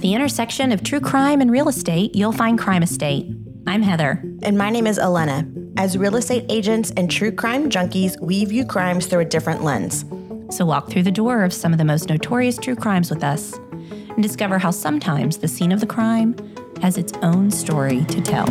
At 0.00 0.04
the 0.04 0.14
intersection 0.14 0.72
of 0.72 0.82
true 0.82 0.98
crime 0.98 1.42
and 1.42 1.50
real 1.50 1.68
estate, 1.68 2.16
you'll 2.16 2.32
find 2.32 2.58
Crime 2.58 2.82
Estate. 2.82 3.26
I'm 3.66 3.82
Heather. 3.82 4.24
And 4.42 4.56
my 4.56 4.70
name 4.70 4.86
is 4.86 4.98
Elena. 4.98 5.46
As 5.76 5.98
real 5.98 6.16
estate 6.16 6.46
agents 6.48 6.90
and 6.96 7.10
true 7.10 7.30
crime 7.30 7.68
junkies, 7.68 8.18
we 8.18 8.46
view 8.46 8.64
crimes 8.64 9.04
through 9.04 9.18
a 9.18 9.24
different 9.26 9.62
lens. 9.62 10.06
So 10.48 10.64
walk 10.64 10.88
through 10.88 11.02
the 11.02 11.10
door 11.10 11.44
of 11.44 11.52
some 11.52 11.72
of 11.72 11.78
the 11.78 11.84
most 11.84 12.08
notorious 12.08 12.56
true 12.56 12.76
crimes 12.76 13.10
with 13.10 13.22
us 13.22 13.52
and 13.52 14.22
discover 14.22 14.58
how 14.58 14.70
sometimes 14.70 15.36
the 15.36 15.48
scene 15.48 15.70
of 15.70 15.80
the 15.80 15.86
crime 15.86 16.34
has 16.80 16.96
its 16.96 17.12
own 17.20 17.50
story 17.50 18.02
to 18.06 18.22
tell. 18.22 18.46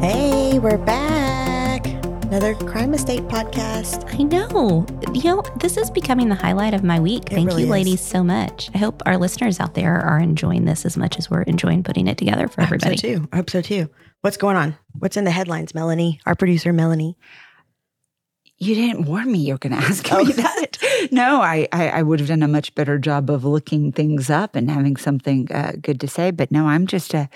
Hey, 0.00 0.58
we're 0.58 0.78
back. 0.78 1.23
Another 2.34 2.56
Crime 2.66 2.94
Estate 2.94 3.22
podcast. 3.28 4.12
I 4.12 4.24
know. 4.24 4.84
You 5.14 5.22
know, 5.36 5.42
this 5.60 5.76
is 5.76 5.88
becoming 5.88 6.30
the 6.30 6.34
highlight 6.34 6.74
of 6.74 6.82
my 6.82 6.98
week. 6.98 7.28
Thank 7.28 7.46
really 7.46 7.62
you, 7.62 7.66
is. 7.68 7.70
ladies, 7.70 8.00
so 8.00 8.24
much. 8.24 8.70
I 8.74 8.78
hope 8.78 9.04
our 9.06 9.16
listeners 9.16 9.60
out 9.60 9.74
there 9.74 10.00
are 10.00 10.18
enjoying 10.18 10.64
this 10.64 10.84
as 10.84 10.96
much 10.96 11.16
as 11.16 11.30
we're 11.30 11.42
enjoying 11.42 11.84
putting 11.84 12.08
it 12.08 12.18
together 12.18 12.48
for 12.48 12.60
everybody. 12.62 12.96
I 12.96 12.96
hope 12.96 12.98
so 12.98 13.18
too. 13.20 13.28
I 13.32 13.36
hope 13.36 13.50
so 13.50 13.60
too. 13.62 13.88
What's 14.22 14.36
going 14.36 14.56
on? 14.56 14.76
What's 14.98 15.16
in 15.16 15.22
the 15.22 15.30
headlines, 15.30 15.76
Melanie? 15.76 16.18
Our 16.26 16.34
producer, 16.34 16.72
Melanie. 16.72 17.16
You 18.58 18.74
didn't 18.74 19.04
warn 19.04 19.30
me 19.30 19.38
you 19.38 19.54
were 19.54 19.58
going 19.58 19.78
to 19.80 19.86
ask 19.86 20.04
Oh. 20.10 20.24
me 20.24 20.32
that. 20.32 20.78
No, 21.12 21.40
I, 21.40 21.68
I, 21.70 21.88
I 21.90 22.02
would 22.02 22.18
have 22.18 22.30
done 22.30 22.42
a 22.42 22.48
much 22.48 22.74
better 22.74 22.98
job 22.98 23.30
of 23.30 23.44
looking 23.44 23.92
things 23.92 24.28
up 24.28 24.56
and 24.56 24.68
having 24.68 24.96
something 24.96 25.52
uh, 25.52 25.74
good 25.80 26.00
to 26.00 26.08
say. 26.08 26.32
But 26.32 26.50
no, 26.50 26.66
I'm 26.66 26.88
just 26.88 27.14
uh, 27.14 27.28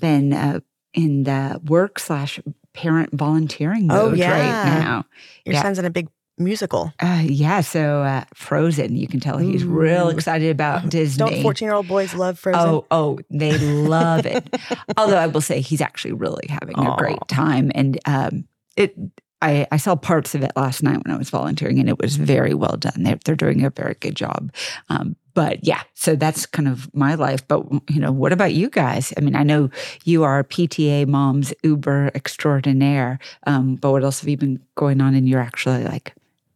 been 0.00 0.34
uh, 0.34 0.60
in 0.92 1.22
the 1.22 1.62
work 1.64 1.98
slash 1.98 2.40
parent 2.74 3.10
volunteering 3.12 3.90
Oh, 3.90 4.10
mode 4.10 4.18
yeah. 4.18 4.30
right 4.30 4.78
now. 4.80 5.04
Your 5.44 5.54
Yeah. 5.54 5.62
son's 5.62 5.78
in 5.78 5.84
a 5.84 5.90
big 5.90 6.08
musical. 6.36 6.92
Uh, 7.00 7.22
yeah, 7.24 7.60
so 7.60 8.02
uh, 8.02 8.24
Frozen, 8.34 8.96
you 8.96 9.06
can 9.06 9.20
tell 9.20 9.38
he's 9.38 9.64
real 9.64 10.08
excited 10.08 10.50
about 10.50 10.88
Disney. 10.90 11.18
Don't 11.30 11.42
14 11.42 11.64
year 11.66 11.74
old 11.74 11.86
boys 11.88 12.12
love 12.14 12.38
Frozen? 12.38 12.60
Oh, 12.60 12.86
oh, 12.90 13.20
they 13.30 13.56
love 13.58 14.26
it. 14.26 14.44
Although 14.96 15.16
I 15.18 15.28
will 15.28 15.40
say 15.40 15.60
he's 15.60 15.80
actually 15.80 16.12
really 16.12 16.46
having 16.48 16.76
a 16.78 16.96
great 16.98 17.18
time. 17.28 17.70
And 17.74 17.98
um, 18.06 18.48
it, 18.76 18.96
I, 19.40 19.66
I 19.70 19.76
saw 19.76 19.94
parts 19.94 20.34
of 20.34 20.42
it 20.42 20.50
last 20.56 20.82
night 20.82 21.04
when 21.04 21.14
I 21.14 21.18
was 21.18 21.30
volunteering, 21.30 21.78
and 21.78 21.88
it 21.88 22.00
was 22.00 22.16
very 22.16 22.54
well 22.54 22.76
done. 22.78 23.02
They're, 23.04 23.18
they're 23.24 23.36
doing 23.36 23.64
a 23.64 23.70
very 23.70 23.94
good 24.00 24.16
job. 24.16 24.52
Um, 24.88 25.14
but 25.34 25.64
yeah, 25.64 25.82
so 25.94 26.14
that's 26.16 26.46
kind 26.46 26.68
of 26.68 26.92
my 26.94 27.14
life. 27.16 27.46
But 27.46 27.64
you 27.90 28.00
know, 28.00 28.12
what 28.12 28.32
about 28.32 28.54
you 28.54 28.70
guys? 28.70 29.12
I 29.16 29.20
mean, 29.20 29.34
I 29.34 29.42
know 29.42 29.68
you 30.04 30.22
are 30.22 30.42
PTA 30.44 31.06
moms, 31.06 31.52
Uber 31.62 32.12
extraordinaire. 32.14 33.18
Um, 33.46 33.74
but 33.74 33.90
what 33.90 34.04
else 34.04 34.20
have 34.20 34.28
you 34.28 34.36
been 34.36 34.60
going 34.76 35.00
on 35.00 35.14
in 35.14 35.26
your 35.26 35.40
actually 35.40 35.84
like, 35.84 36.14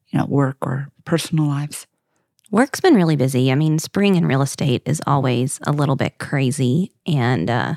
you 0.08 0.18
know, 0.18 0.26
work 0.26 0.56
or 0.62 0.88
personal 1.04 1.46
lives? 1.46 1.86
Work's 2.50 2.80
been 2.80 2.94
really 2.94 3.16
busy. 3.16 3.52
I 3.52 3.56
mean, 3.56 3.78
spring 3.78 4.14
in 4.14 4.24
real 4.24 4.40
estate 4.40 4.82
is 4.86 5.02
always 5.06 5.58
a 5.64 5.72
little 5.72 5.96
bit 5.96 6.18
crazy. 6.18 6.92
And, 7.06 7.50
uh, 7.50 7.74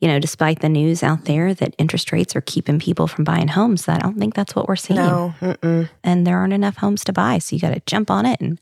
you 0.00 0.08
know, 0.08 0.18
despite 0.18 0.60
the 0.60 0.68
news 0.68 1.02
out 1.02 1.24
there 1.24 1.54
that 1.54 1.74
interest 1.78 2.12
rates 2.12 2.36
are 2.36 2.42
keeping 2.42 2.78
people 2.78 3.06
from 3.06 3.24
buying 3.24 3.48
homes, 3.48 3.88
I 3.88 3.98
don't 3.98 4.18
think 4.18 4.34
that's 4.34 4.54
what 4.54 4.68
we're 4.68 4.76
seeing. 4.76 5.00
no. 5.00 5.34
Mm-mm. 5.40 5.88
And 6.04 6.26
there 6.26 6.36
aren't 6.36 6.52
enough 6.52 6.76
homes 6.76 7.04
to 7.04 7.12
buy. 7.14 7.38
So 7.38 7.56
you 7.56 7.62
got 7.62 7.72
to 7.72 7.82
jump 7.86 8.10
on 8.10 8.26
it 8.26 8.40
and 8.40 8.60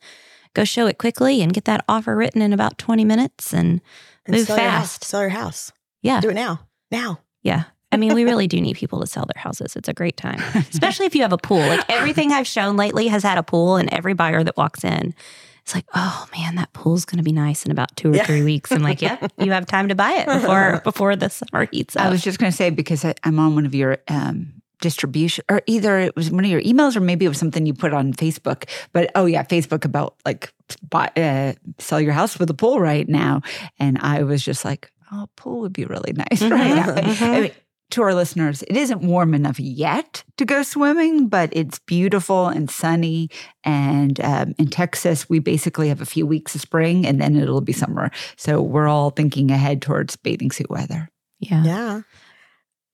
go 0.55 0.65
show 0.65 0.87
it 0.87 0.99
quickly 0.99 1.43
and 1.43 1.53
get 1.53 1.65
that 1.67 1.85
offer 1.89 2.17
written 2.17 2.43
in 2.43 2.53
about 2.53 2.79
20 2.79 3.05
minutes 3.05 3.53
and 3.53 3.81
And 4.27 4.37
move 4.37 4.47
sell 4.47 4.57
your 4.57 4.67
fast. 4.67 5.05
Sell 5.05 5.21
your 5.21 5.31
house. 5.31 5.73
Yeah. 6.03 6.21
Do 6.21 6.31
it 6.31 6.35
now. 6.35 6.61
Now. 6.91 7.21
Yeah. 7.43 7.65
I 7.91 7.97
mean, 7.97 8.15
we 8.15 8.25
really 8.25 8.47
do 8.47 8.61
need 8.61 8.77
people 8.77 9.01
to 9.01 9.07
sell 9.07 9.25
their 9.25 9.41
houses. 9.43 9.75
It's 9.75 9.89
a 9.89 9.95
great 9.95 10.17
time, 10.19 10.43
especially 10.71 11.07
if 11.07 11.15
you 11.15 11.23
have 11.23 11.33
a 11.33 11.39
pool. 11.39 11.59
Like 11.59 11.85
everything 11.89 12.33
I've 12.33 12.47
shown 12.47 12.77
lately 12.77 13.09
has 13.09 13.23
had 13.23 13.39
a 13.39 13.43
pool, 13.43 13.77
and 13.77 13.91
every 13.93 14.13
buyer 14.13 14.45
that 14.45 14.59
walks 14.59 14.85
in, 14.85 15.15
it's 15.63 15.75
like, 15.75 15.87
oh 15.95 16.27
man, 16.37 16.57
that 16.57 16.71
pool's 16.75 17.07
going 17.07 17.17
to 17.17 17.23
be 17.25 17.33
nice 17.33 17.65
in 17.65 17.71
about 17.73 17.97
two 17.97 18.13
or 18.13 18.17
Yeah. 18.17 18.27
three 18.27 18.43
weeks. 18.43 18.71
I'm 18.73 18.83
like, 18.83 19.01
yep, 19.01 19.33
you 19.39 19.53
have 19.53 19.65
time 19.65 19.89
to 19.89 19.95
buy 19.95 20.13
it 20.13 20.27
before 20.27 20.81
before 20.85 21.17
the 21.17 21.31
summer 21.31 21.67
heats 21.73 21.97
up. 21.97 22.05
I 22.05 22.11
was 22.11 22.21
just 22.23 22.39
going 22.39 22.51
to 22.53 22.57
say 22.57 22.69
because 22.69 23.07
I, 23.07 23.15
I'm 23.25 23.39
on 23.39 23.55
one 23.55 23.65
of 23.65 23.75
your 23.75 23.97
um, 24.09 24.58
distribution, 24.81 25.45
or 25.51 25.63
either 25.67 25.99
it 25.99 26.15
was 26.17 26.31
one 26.31 26.45
of 26.45 26.51
your 26.51 26.63
emails, 26.63 26.97
or 26.97 27.01
maybe 27.01 27.25
it 27.25 27.29
was 27.29 27.39
something 27.39 27.67
you 27.67 27.75
put 27.75 27.93
on 27.93 28.13
Facebook. 28.13 28.69
But 28.93 29.11
oh 29.15 29.27
yeah, 29.27 29.43
Facebook 29.45 29.85
about 29.85 30.15
like 30.25 30.53
buy, 30.89 31.11
uh, 31.17 31.53
sell 31.79 32.01
your 32.01 32.13
house 32.13 32.39
with 32.39 32.51
a 32.51 32.55
pool 32.55 32.81
right 32.81 33.09
now, 33.09 33.43
and 33.79 33.99
I 33.99 34.23
was 34.23 34.43
just 34.45 34.65
like, 34.65 34.91
oh, 35.13 35.29
pool 35.37 35.61
would 35.61 35.73
be 35.73 35.85
really 35.85 36.13
nice 36.13 36.43
right 36.51 36.75
now. 36.75 36.95
Mhm. 36.95 37.23
I 37.23 37.41
mean, 37.41 37.51
to 37.93 38.03
our 38.03 38.15
listeners, 38.15 38.63
it 38.65 38.77
isn't 38.77 39.01
warm 39.01 39.33
enough 39.33 39.59
yet 39.59 40.23
to 40.37 40.45
go 40.45 40.63
swimming, 40.63 41.29
but 41.29 41.49
it's 41.53 41.79
beautiful 41.79 42.49
and 42.49 42.71
sunny. 42.71 43.31
And 43.65 44.21
um, 44.21 44.55
in 44.59 44.69
Texas, 44.69 45.27
we 45.31 45.39
basically 45.39 45.89
have 45.89 46.03
a 46.03 46.07
few 46.07 46.27
weeks 46.27 46.55
of 46.55 46.61
spring, 46.61 47.07
and 47.07 47.19
then 47.19 47.35
it'll 47.35 47.63
be 47.63 47.73
summer. 47.73 48.11
So 48.37 48.61
we're 48.61 48.89
all 48.89 49.09
thinking 49.09 49.51
ahead 49.51 49.81
towards 49.81 50.17
bathing 50.17 50.51
suit 50.51 50.69
weather. 50.69 51.09
yeah. 51.41 51.65
Yeah. 51.65 52.01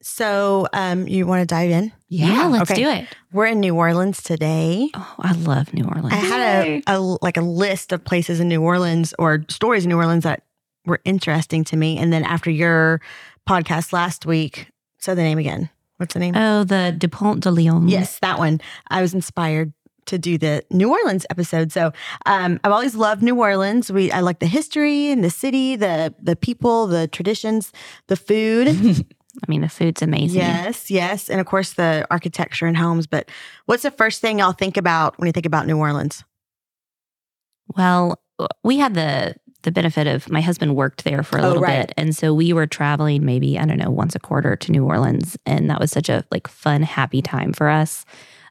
So, 0.07 0.69
um, 0.75 1.09
you 1.09 1.27
want 1.27 1.41
to 1.41 1.47
dive 1.47 1.71
in? 1.71 1.91
Yeah, 2.09 2.47
let's 2.49 2.71
okay. 2.71 2.83
do 2.83 2.91
it. 2.91 3.09
We're 3.33 3.47
in 3.47 3.61
New 3.61 3.75
Orleans 3.75 4.23
today. 4.23 4.91
Oh, 4.93 5.15
I 5.19 5.33
love 5.33 5.73
New 5.73 5.85
Orleans. 5.85 6.13
I 6.13 6.17
had 6.17 6.67
a, 6.67 6.83
a 6.87 7.01
like 7.01 7.39
a 7.39 7.41
list 7.41 7.91
of 7.91 8.05
places 8.05 8.39
in 8.39 8.49
New 8.49 8.61
Orleans 8.61 9.15
or 9.19 9.47
stories 9.49 9.85
in 9.85 9.89
New 9.89 9.97
Orleans 9.97 10.25
that 10.25 10.43
were 10.85 11.01
interesting 11.07 11.65
to 11.65 11.77
me. 11.79 11.97
And 11.97 12.13
then 12.13 12.23
after 12.23 12.51
your 12.51 13.01
podcast 13.49 13.95
last 13.95 14.27
week, 14.27 14.69
say 14.99 15.15
the 15.15 15.23
name 15.23 15.39
again. 15.39 15.71
What's 15.97 16.13
the 16.13 16.21
name? 16.21 16.37
oh, 16.37 16.65
the 16.65 16.95
Dupont 16.97 17.43
de 17.43 17.51
Lyon. 17.51 17.89
yes, 17.89 18.19
that 18.19 18.39
one. 18.39 18.61
I 18.89 19.01
was 19.01 19.15
inspired 19.15 19.73
to 20.05 20.19
do 20.19 20.37
the 20.37 20.63
New 20.71 20.91
Orleans 20.91 21.25
episode. 21.31 21.73
So 21.73 21.93
um, 22.27 22.61
I've 22.63 22.73
always 22.73 22.95
loved 22.95 23.23
New 23.23 23.41
Orleans. 23.41 23.91
We 23.91 24.13
I 24.13 24.21
like 24.21 24.41
the 24.41 24.47
history 24.47 25.11
and 25.11 25.25
the 25.25 25.31
city, 25.31 25.77
the 25.77 26.15
the 26.21 26.37
people, 26.37 26.89
the 26.89 27.09
traditions, 27.09 27.73
the 28.09 28.17
food. 28.17 29.07
I 29.43 29.51
mean, 29.51 29.61
the 29.63 29.69
food's 29.69 30.01
amazing. 30.03 30.41
yes, 30.41 30.91
yes, 30.91 31.29
and 31.29 31.41
of 31.41 31.47
course 31.47 31.73
the 31.75 32.07
architecture 32.11 32.67
and 32.67 32.77
homes. 32.77 33.07
But 33.07 33.29
what's 33.67 33.83
the 33.83 33.91
first 33.91 34.21
thing 34.21 34.39
y'all 34.39 34.53
think 34.53 34.77
about 34.77 35.19
when 35.19 35.27
you 35.27 35.33
think 35.33 35.47
about 35.47 35.67
New 35.67 35.77
Orleans? 35.79 36.23
Well, 37.77 38.21
we 38.63 38.79
had 38.79 38.95
the 38.95 39.35
the 39.63 39.73
benefit 39.73 40.07
of 40.07 40.29
my 40.31 40.43
husband 40.43 40.77
worked 40.77 41.05
there 41.05 41.23
for 41.23 41.39
a 41.39 41.43
Oh, 41.43 41.49
little 41.49 41.63
right. 41.63 41.87
bit, 41.87 41.95
and 41.97 42.15
so 42.15 42.35
we 42.35 42.53
were 42.53 42.67
traveling 42.67 43.25
maybe 43.25 43.59
I 43.59 43.65
don't 43.65 43.79
know 43.79 43.91
once 43.91 44.15
a 44.15 44.19
quarter 44.21 44.57
to 44.57 44.73
New 44.73 44.85
Orleans, 44.85 45.37
and 45.47 45.71
that 45.71 45.81
was 45.81 45.91
such 45.91 46.09
a 46.09 46.25
like 46.31 46.47
fun, 46.49 46.83
happy 46.83 47.23
time 47.23 47.53
for 47.53 47.69
us. 47.69 48.05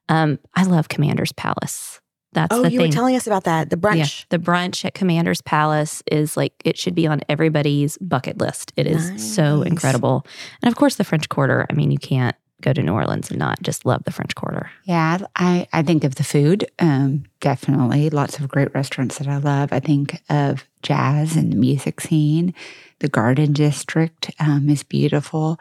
Um, 0.09 0.39
I 0.55 0.63
love 0.63 0.89
Commander's 0.89 1.31
Palace. 1.31 2.01
That's 2.33 2.55
Oh, 2.55 2.63
the 2.63 2.71
you 2.71 2.79
thing. 2.79 2.89
were 2.89 2.93
telling 2.93 3.15
us 3.15 3.27
about 3.27 3.43
that. 3.45 3.69
The 3.69 3.77
Yeah, 3.77 4.03
brunch. 4.03 4.25
the 4.29 4.39
brunch 4.39 4.85
at 4.85 4.93
Commander's 4.93 5.41
Palace 5.41 6.01
is 6.11 6.35
like 6.37 6.53
it 6.65 6.77
should 6.77 6.95
be 6.95 7.07
on 7.07 7.21
everybody's 7.29 7.97
bucket 7.99 8.37
list. 8.37 8.73
It 8.75 8.87
is 8.87 9.33
so 9.35 9.61
incredible, 9.61 10.25
and 10.61 10.71
of 10.71 10.75
course 10.77 10.95
the 10.95 11.03
French 11.03 11.29
Quarter. 11.29 11.65
I 11.69 11.73
mean, 11.73 11.91
you 11.91 11.97
can't 11.97 12.35
go 12.61 12.71
to 12.71 12.81
New 12.81 12.93
Orleans 12.93 13.29
and 13.29 13.37
not 13.39 13.61
just 13.61 13.85
love 13.85 14.03
the 14.05 14.11
French 14.11 14.35
Quarter. 14.35 14.71
Yeah, 14.85 15.17
I, 15.35 15.67
I 15.73 15.83
think 15.83 16.05
of 16.05 16.15
the 16.15 16.23
food, 16.23 16.65
um, 16.79 17.25
definitely. 17.41 18.09
Lots 18.09 18.39
of 18.39 18.47
great 18.47 18.73
restaurants 18.73 19.17
that 19.17 19.27
I 19.27 19.35
love. 19.37 19.73
I 19.73 19.81
think 19.81 20.21
of 20.29 20.63
jazz 20.81 21.35
and 21.35 21.51
the 21.51 21.57
music 21.57 21.99
scene. 21.99 22.53
The 22.99 23.09
Garden 23.09 23.51
District 23.51 24.31
um, 24.39 24.69
is 24.69 24.81
beautiful. 24.81 25.59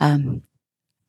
Um, 0.00 0.40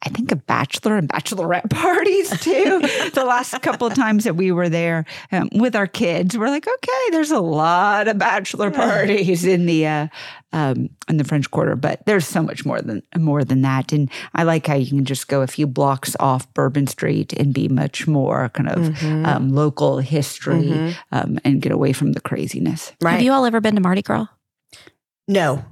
I 0.02 0.10
think 0.10 0.32
of 0.32 0.46
bachelor 0.48 0.96
and 0.96 1.10
bachelorette 1.10 1.70
parties 1.70 2.30
too. 2.40 2.80
the 3.14 3.26
last 3.26 3.54
couple 3.62 3.86
of 3.86 3.94
times 3.96 4.24
that 4.24 4.36
we 4.38 4.52
were 4.52 4.70
there 4.70 5.04
um, 5.34 5.50
with 5.54 5.76
our 5.76 5.88
kids, 5.88 6.38
we're 6.38 6.48
like, 6.50 6.66
okay, 6.68 7.10
there's 7.12 7.32
a 7.32 7.40
lot 7.42 8.08
of 8.08 8.18
bachelor 8.18 8.72
parties 8.72 9.44
in 9.46 9.66
the 9.66 9.86
uh, 9.86 10.08
um, 10.54 10.90
in 11.09 11.18
the 11.18 11.24
French 11.26 11.52
Quarter, 11.52 11.76
but 11.76 12.06
there's 12.06 12.26
so 12.26 12.42
much 12.42 12.66
more 12.66 12.82
than 12.82 13.04
more 13.18 13.44
than 13.44 13.62
that. 13.64 13.92
And 13.92 14.09
I 14.34 14.44
like 14.44 14.68
how 14.68 14.76
you 14.76 14.88
can 14.88 15.04
just 15.06 15.28
go 15.28 15.41
a 15.41 15.47
few 15.47 15.68
blocks 15.68 16.16
off 16.20 16.52
Bourbon 16.53 16.88
Street 16.88 17.34
and 17.34 17.53
be 17.53 17.68
much 17.68 18.08
more 18.08 18.50
kind 18.50 18.70
of 18.70 18.79
Mhm. 18.79 19.28
um, 19.28 19.50
local 19.50 20.00
history 20.00 20.64
Mhm. 20.64 20.96
um, 21.12 21.40
and 21.44 21.62
get 21.62 21.72
away 21.73 21.91
from 21.94 22.14
the 22.14 22.22
craziness. 22.22 22.94
right. 23.02 23.12
Have 23.14 23.22
you 23.22 23.32
all 23.34 23.46
ever 23.46 23.59
been 23.59 23.76
to 23.76 23.82
Mardi 23.82 24.02
Gras? 24.02 24.28
no. 25.28 25.64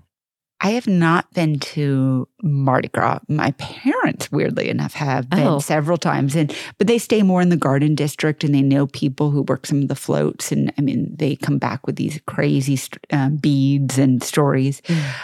I 0.60 0.72
have 0.72 0.88
not 0.88 1.32
been 1.34 1.60
to 1.60 2.28
Mardi 2.42 2.88
Gras. 2.88 3.20
My 3.30 3.52
parents, 3.52 4.32
weirdly 4.32 4.70
enough, 4.70 4.94
have 4.94 5.30
been 5.30 5.40
Oh. 5.46 5.60
several 5.60 5.98
times, 5.98 6.36
and 6.36 6.52
but 6.80 6.88
they 6.88 6.98
stay 6.98 7.22
more 7.22 7.42
in 7.44 7.50
the 7.50 7.56
Garden 7.58 7.94
District, 7.94 8.44
and 8.44 8.56
they 8.56 8.64
know 8.64 8.88
people 8.88 9.30
who 9.30 9.44
work 9.44 9.68
some 9.68 9.84
of 9.84 9.88
the 9.88 9.96
floats, 9.96 10.52
and 10.52 10.74
I 10.78 10.82
mean, 10.82 11.16
they 11.16 11.36
come 11.36 11.60
back 11.60 11.86
with 11.86 11.96
these 11.96 12.20
crazy 12.26 12.76
st- 12.76 13.06
um, 13.12 13.36
beads 13.36 14.00
and 14.00 14.24
stories. 14.24 14.82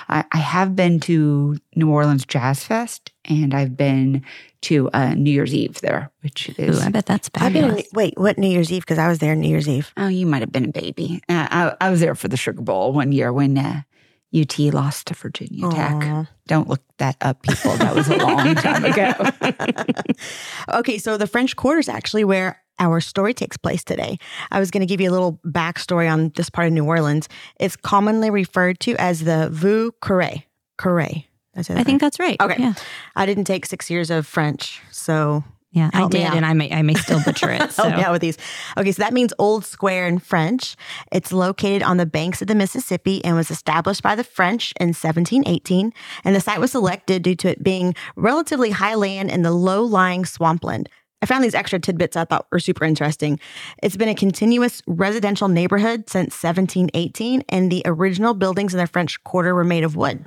I, 0.07 0.24
I 0.31 0.38
have 0.38 0.75
been 0.75 1.00
to 1.01 1.57
New 1.75 1.89
Orleans 1.89 2.25
Jazz 2.25 2.63
Fest, 2.63 3.12
and 3.25 3.56
I've 3.56 3.75
been 3.75 4.24
to 4.62 4.89
uh, 4.94 5.15
New 5.15 5.31
Year's 5.31 5.53
Eve 5.56 5.81
there, 5.81 6.12
which 6.21 6.50
Ooh, 6.50 6.62
is 6.62 6.79
I 6.81 6.89
bet 6.89 7.07
that's 7.07 7.31
I've 7.36 7.53
been. 7.53 7.81
wait, 7.94 8.13
what 8.18 8.38
New 8.38 8.47
Year's 8.50 8.71
Eve? 8.71 8.83
Because 8.83 9.00
I 9.00 9.07
was 9.07 9.18
there 9.18 9.36
New 9.36 9.50
Year's 9.50 9.68
Eve. 9.68 9.91
oh, 9.97 10.07
you 10.09 10.27
might 10.27 10.41
have 10.44 10.51
been 10.51 10.65
a 10.65 10.71
baby. 10.71 11.21
Uh, 11.27 11.47
I, 11.81 11.88
I 11.88 11.89
was 11.89 12.01
there 12.01 12.13
for 12.13 12.27
the 12.27 12.38
Sugar 12.38 12.62
Bowl 12.62 12.94
one 12.94 13.12
year 13.12 13.33
when. 13.33 13.57
UT 14.35 14.57
lost 14.74 15.07
to 15.07 15.13
Virginia 15.13 15.69
Tech. 15.69 16.27
Don't 16.47 16.68
look 16.68 16.81
that 16.97 17.15
up, 17.21 17.44
people. 17.44 17.75
That 17.77 17.95
was 17.95 18.07
a 18.07 18.18
long 18.18 18.56
time 18.56 18.85
ago. 18.85 19.13
okay, 20.80 20.97
so 20.97 21.18
the 21.18 21.27
French 21.27 21.56
Quarter 21.56 21.80
is 21.80 21.89
actually 21.89 22.24
where 22.24 22.62
our 22.80 23.00
story 23.00 23.33
takes 23.33 23.57
place 23.57 23.83
today. 23.83 24.18
I 24.51 24.59
was 24.59 24.71
going 24.71 24.81
to 24.81 24.88
give 24.88 25.00
you 25.00 25.09
a 25.09 25.13
little 25.13 25.39
backstory 25.45 26.12
on 26.12 26.30
this 26.35 26.50
part 26.50 26.68
of 26.68 26.74
New 26.74 26.85
Orleans. 26.85 27.30
It's 27.59 27.75
commonly 27.75 28.30
referred 28.30 28.80
to 28.81 28.95
as 28.95 29.24
the 29.24 29.50
Vieux 29.51 29.91
Carré. 30.01 30.44
Carré. 30.79 31.25
I 31.56 31.83
think 31.83 32.01
that's 32.01 32.19
right. 32.19 32.39
Okay. 32.41 32.56
Yeah. 32.59 32.74
I 33.15 33.27
didn't 33.27 33.44
take 33.44 33.68
six 33.68 33.89
years 33.89 34.09
of 34.09 34.25
French, 34.25 34.81
so 34.89 35.44
yeah, 35.74 35.90
Help 35.92 36.14
I 36.14 36.18
did, 36.18 36.34
and 36.34 36.46
I 36.46 36.54
may 36.54 36.72
I 36.72 36.84
may 36.84 36.94
still 36.94 37.20
butcher 37.24 37.50
it. 37.50 37.72
So. 37.72 37.84
help 37.90 37.96
me 37.96 38.04
out 38.04 38.12
with 38.12 38.22
these. 38.22 38.38
Okay, 38.78 38.92
so 38.92 39.02
that 39.02 39.12
means 39.12 39.34
Old 39.40 39.66
Square 39.66 40.08
in 40.08 40.20
French. 40.20 40.75
It's 41.12 41.34
located 41.34 41.81
on 41.81 41.98
the 41.98 42.06
banks 42.06 42.44
of 42.44 42.48
the 42.48 42.54
Mississippi 42.54 43.25
and 43.25 43.36
was 43.36 43.50
established 43.50 44.04
by 44.04 44.14
the 44.14 44.24
French 44.24 44.74
in 44.80 44.90
1718. 44.90 45.92
And 46.24 46.36
the 46.36 46.40
site 46.40 46.60
was 46.60 46.72
selected 46.72 47.24
due 47.24 47.36
to 47.38 47.50
it 47.50 47.64
being 47.64 47.96
relatively 48.16 48.70
high 48.70 48.94
land 48.94 49.31
in 49.31 49.42
the 49.42 49.52
low 49.52 49.84
lying 49.84 50.25
swampland. 50.25 50.90
I 51.24 51.25
found 51.25 51.44
these 51.44 51.56
extra 51.56 51.80
tidbits 51.80 52.18
I 52.18 52.25
thought 52.25 52.46
were 52.52 52.60
super 52.60 52.86
interesting. 52.86 53.40
It's 53.81 53.98
been 53.98 54.10
a 54.10 54.16
continuous 54.16 54.84
residential 54.86 55.48
neighborhood 55.48 56.08
since 56.08 56.44
1718, 56.44 57.46
and 57.50 57.72
the 57.72 57.81
original 57.86 58.36
buildings 58.36 58.75
in 58.75 58.80
the 58.80 58.88
French 58.88 59.24
Quarter 59.24 59.56
were 59.56 59.64
made 59.64 59.86
of 59.86 59.96
wood. 59.96 60.25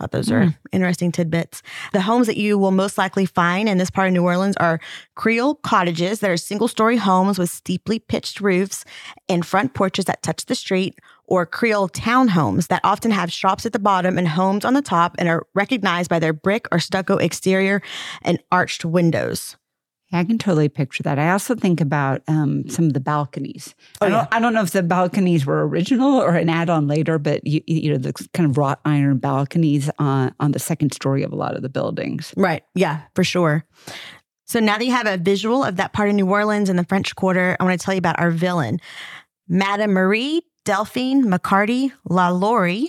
Thought 0.00 0.10
those 0.10 0.30
are 0.30 0.46
hmm. 0.46 0.50
interesting 0.72 1.12
tidbits. 1.12 1.62
The 1.92 2.00
homes 2.00 2.26
that 2.26 2.36
you 2.36 2.58
will 2.58 2.72
most 2.72 2.98
likely 2.98 3.26
find 3.26 3.68
in 3.68 3.78
this 3.78 3.90
part 3.90 4.08
of 4.08 4.12
New 4.12 4.24
Orleans 4.24 4.56
are 4.56 4.80
Creole 5.14 5.54
cottages 5.54 6.18
that 6.20 6.30
are 6.30 6.36
single 6.36 6.66
story 6.66 6.96
homes 6.96 7.38
with 7.38 7.50
steeply 7.50 8.00
pitched 8.00 8.40
roofs 8.40 8.84
and 9.28 9.46
front 9.46 9.74
porches 9.74 10.06
that 10.06 10.22
touch 10.22 10.46
the 10.46 10.56
street, 10.56 10.98
or 11.26 11.46
Creole 11.46 11.88
townhomes 11.88 12.66
that 12.68 12.80
often 12.82 13.12
have 13.12 13.32
shops 13.32 13.64
at 13.64 13.72
the 13.72 13.78
bottom 13.78 14.18
and 14.18 14.26
homes 14.26 14.64
on 14.64 14.74
the 14.74 14.82
top 14.82 15.14
and 15.16 15.28
are 15.28 15.46
recognized 15.54 16.10
by 16.10 16.18
their 16.18 16.32
brick 16.32 16.66
or 16.72 16.80
stucco 16.80 17.16
exterior 17.16 17.80
and 18.22 18.40
arched 18.50 18.84
windows. 18.84 19.56
I 20.14 20.24
can 20.24 20.38
totally 20.38 20.68
picture 20.68 21.02
that. 21.02 21.18
I 21.18 21.30
also 21.30 21.54
think 21.54 21.80
about 21.80 22.22
um, 22.28 22.68
some 22.68 22.86
of 22.86 22.92
the 22.92 23.00
balconies. 23.00 23.74
Oh, 24.00 24.06
I, 24.06 24.08
don't, 24.08 24.18
yeah. 24.18 24.28
I 24.32 24.40
don't 24.40 24.54
know 24.54 24.62
if 24.62 24.70
the 24.70 24.82
balconies 24.82 25.44
were 25.44 25.66
original 25.66 26.20
or 26.20 26.36
an 26.36 26.48
add-on 26.48 26.86
later, 26.86 27.18
but 27.18 27.46
you, 27.46 27.62
you 27.66 27.92
know 27.92 27.98
the 27.98 28.12
kind 28.32 28.48
of 28.48 28.56
wrought 28.56 28.80
iron 28.84 29.18
balconies 29.18 29.90
on 29.98 30.34
on 30.40 30.52
the 30.52 30.58
second 30.58 30.92
story 30.92 31.22
of 31.22 31.32
a 31.32 31.36
lot 31.36 31.56
of 31.56 31.62
the 31.62 31.68
buildings. 31.68 32.32
Right. 32.36 32.62
Yeah, 32.74 33.02
for 33.14 33.24
sure. 33.24 33.64
So 34.46 34.60
now 34.60 34.78
that 34.78 34.84
you 34.84 34.92
have 34.92 35.06
a 35.06 35.16
visual 35.16 35.64
of 35.64 35.76
that 35.76 35.92
part 35.92 36.10
of 36.10 36.14
New 36.14 36.30
Orleans 36.30 36.68
and 36.68 36.78
the 36.78 36.84
French 36.84 37.14
Quarter, 37.16 37.56
I 37.58 37.64
want 37.64 37.78
to 37.78 37.84
tell 37.84 37.94
you 37.94 37.98
about 37.98 38.20
our 38.20 38.30
villain, 38.30 38.78
Madame 39.48 39.92
Marie 39.92 40.42
Delphine 40.64 41.24
McCarty 41.24 41.92
LaLaurie, 42.08 42.88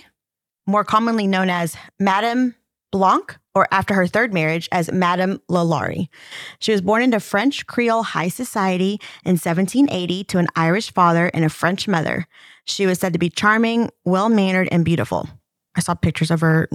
more 0.66 0.84
commonly 0.84 1.26
known 1.26 1.50
as 1.50 1.76
Madame 1.98 2.54
Blanque, 2.92 3.38
or 3.56 3.66
after 3.70 3.94
her 3.94 4.06
third 4.06 4.34
marriage 4.34 4.68
as 4.70 4.92
Madame 4.92 5.40
LaLaurie. 5.48 6.10
She 6.58 6.72
was 6.72 6.82
born 6.82 7.00
into 7.02 7.18
French 7.18 7.66
Creole 7.66 8.02
high 8.02 8.28
society 8.28 9.00
in 9.24 9.32
1780 9.38 10.24
to 10.24 10.38
an 10.38 10.46
Irish 10.54 10.92
father 10.92 11.30
and 11.32 11.42
a 11.42 11.48
French 11.48 11.88
mother. 11.88 12.26
She 12.66 12.84
was 12.84 12.98
said 12.98 13.14
to 13.14 13.18
be 13.18 13.30
charming, 13.30 13.88
well 14.04 14.28
mannered, 14.28 14.68
and 14.70 14.84
beautiful. 14.84 15.26
I 15.74 15.80
saw 15.80 15.94
pictures 15.94 16.30
of 16.30 16.42
her. 16.42 16.68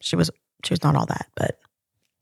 She 0.00 0.16
was 0.16 0.30
she 0.64 0.72
was 0.72 0.82
not 0.82 0.96
all 0.96 1.06
that, 1.06 1.26
but 1.36 1.60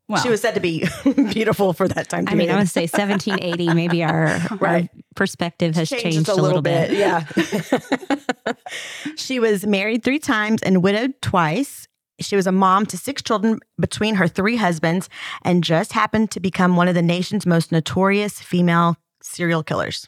Well, 0.06 0.22
she 0.22 0.28
was 0.28 0.42
said 0.42 0.52
to 0.54 0.60
be 0.60 0.86
beautiful 1.32 1.72
for 1.72 1.88
that 1.88 2.10
time 2.10 2.24
I 2.28 2.34
mean, 2.34 2.50
I 2.50 2.58
would 2.58 2.68
say 2.68 2.82
1780. 2.82 3.72
Maybe 3.72 4.04
our, 4.04 4.26
Right. 4.60 4.90
our 4.92 5.00
perspective 5.16 5.74
has 5.76 5.88
Changed 5.88 6.02
changed, 6.04 6.26
just 6.26 6.38
a 6.38 6.42
little, 6.42 6.60
bit. 6.60 6.92
Yeah. 6.92 7.24
she 9.16 9.40
was 9.40 9.66
married 9.66 10.04
three 10.04 10.18
times 10.18 10.62
and 10.62 10.82
widowed 10.82 11.20
twice. 11.22 11.87
She 12.20 12.36
was 12.36 12.46
a 12.46 12.52
mom 12.52 12.84
to 12.86 12.96
six 12.98 13.22
children 13.22 13.60
between 13.78 14.16
her 14.16 14.26
three 14.26 14.56
husbands 14.56 15.08
and 15.42 15.62
just 15.62 15.92
happened 15.92 16.30
to 16.32 16.40
become 16.40 16.74
one 16.76 16.88
of 16.88 16.94
the 16.94 17.02
nation's 17.02 17.46
most 17.46 17.70
notorious 17.70 18.40
female 18.40 18.96
serial 19.22 19.62
killers. 19.62 20.06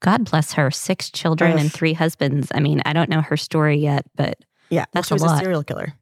God 0.00 0.30
bless 0.30 0.52
her. 0.52 0.70
Six 0.70 1.10
children 1.10 1.52
Ugh. 1.52 1.58
and 1.60 1.72
three 1.72 1.92
husbands. 1.94 2.48
I 2.54 2.60
mean, 2.60 2.82
I 2.84 2.92
don't 2.92 3.08
know 3.10 3.22
her 3.22 3.36
story 3.36 3.78
yet, 3.78 4.04
but 4.16 4.38
Yeah, 4.70 4.84
That's 4.92 5.08
she 5.08 5.14
a 5.14 5.16
was 5.16 5.22
a 5.22 5.26
lot. 5.26 5.38
serial 5.42 5.64
killer. 5.64 5.94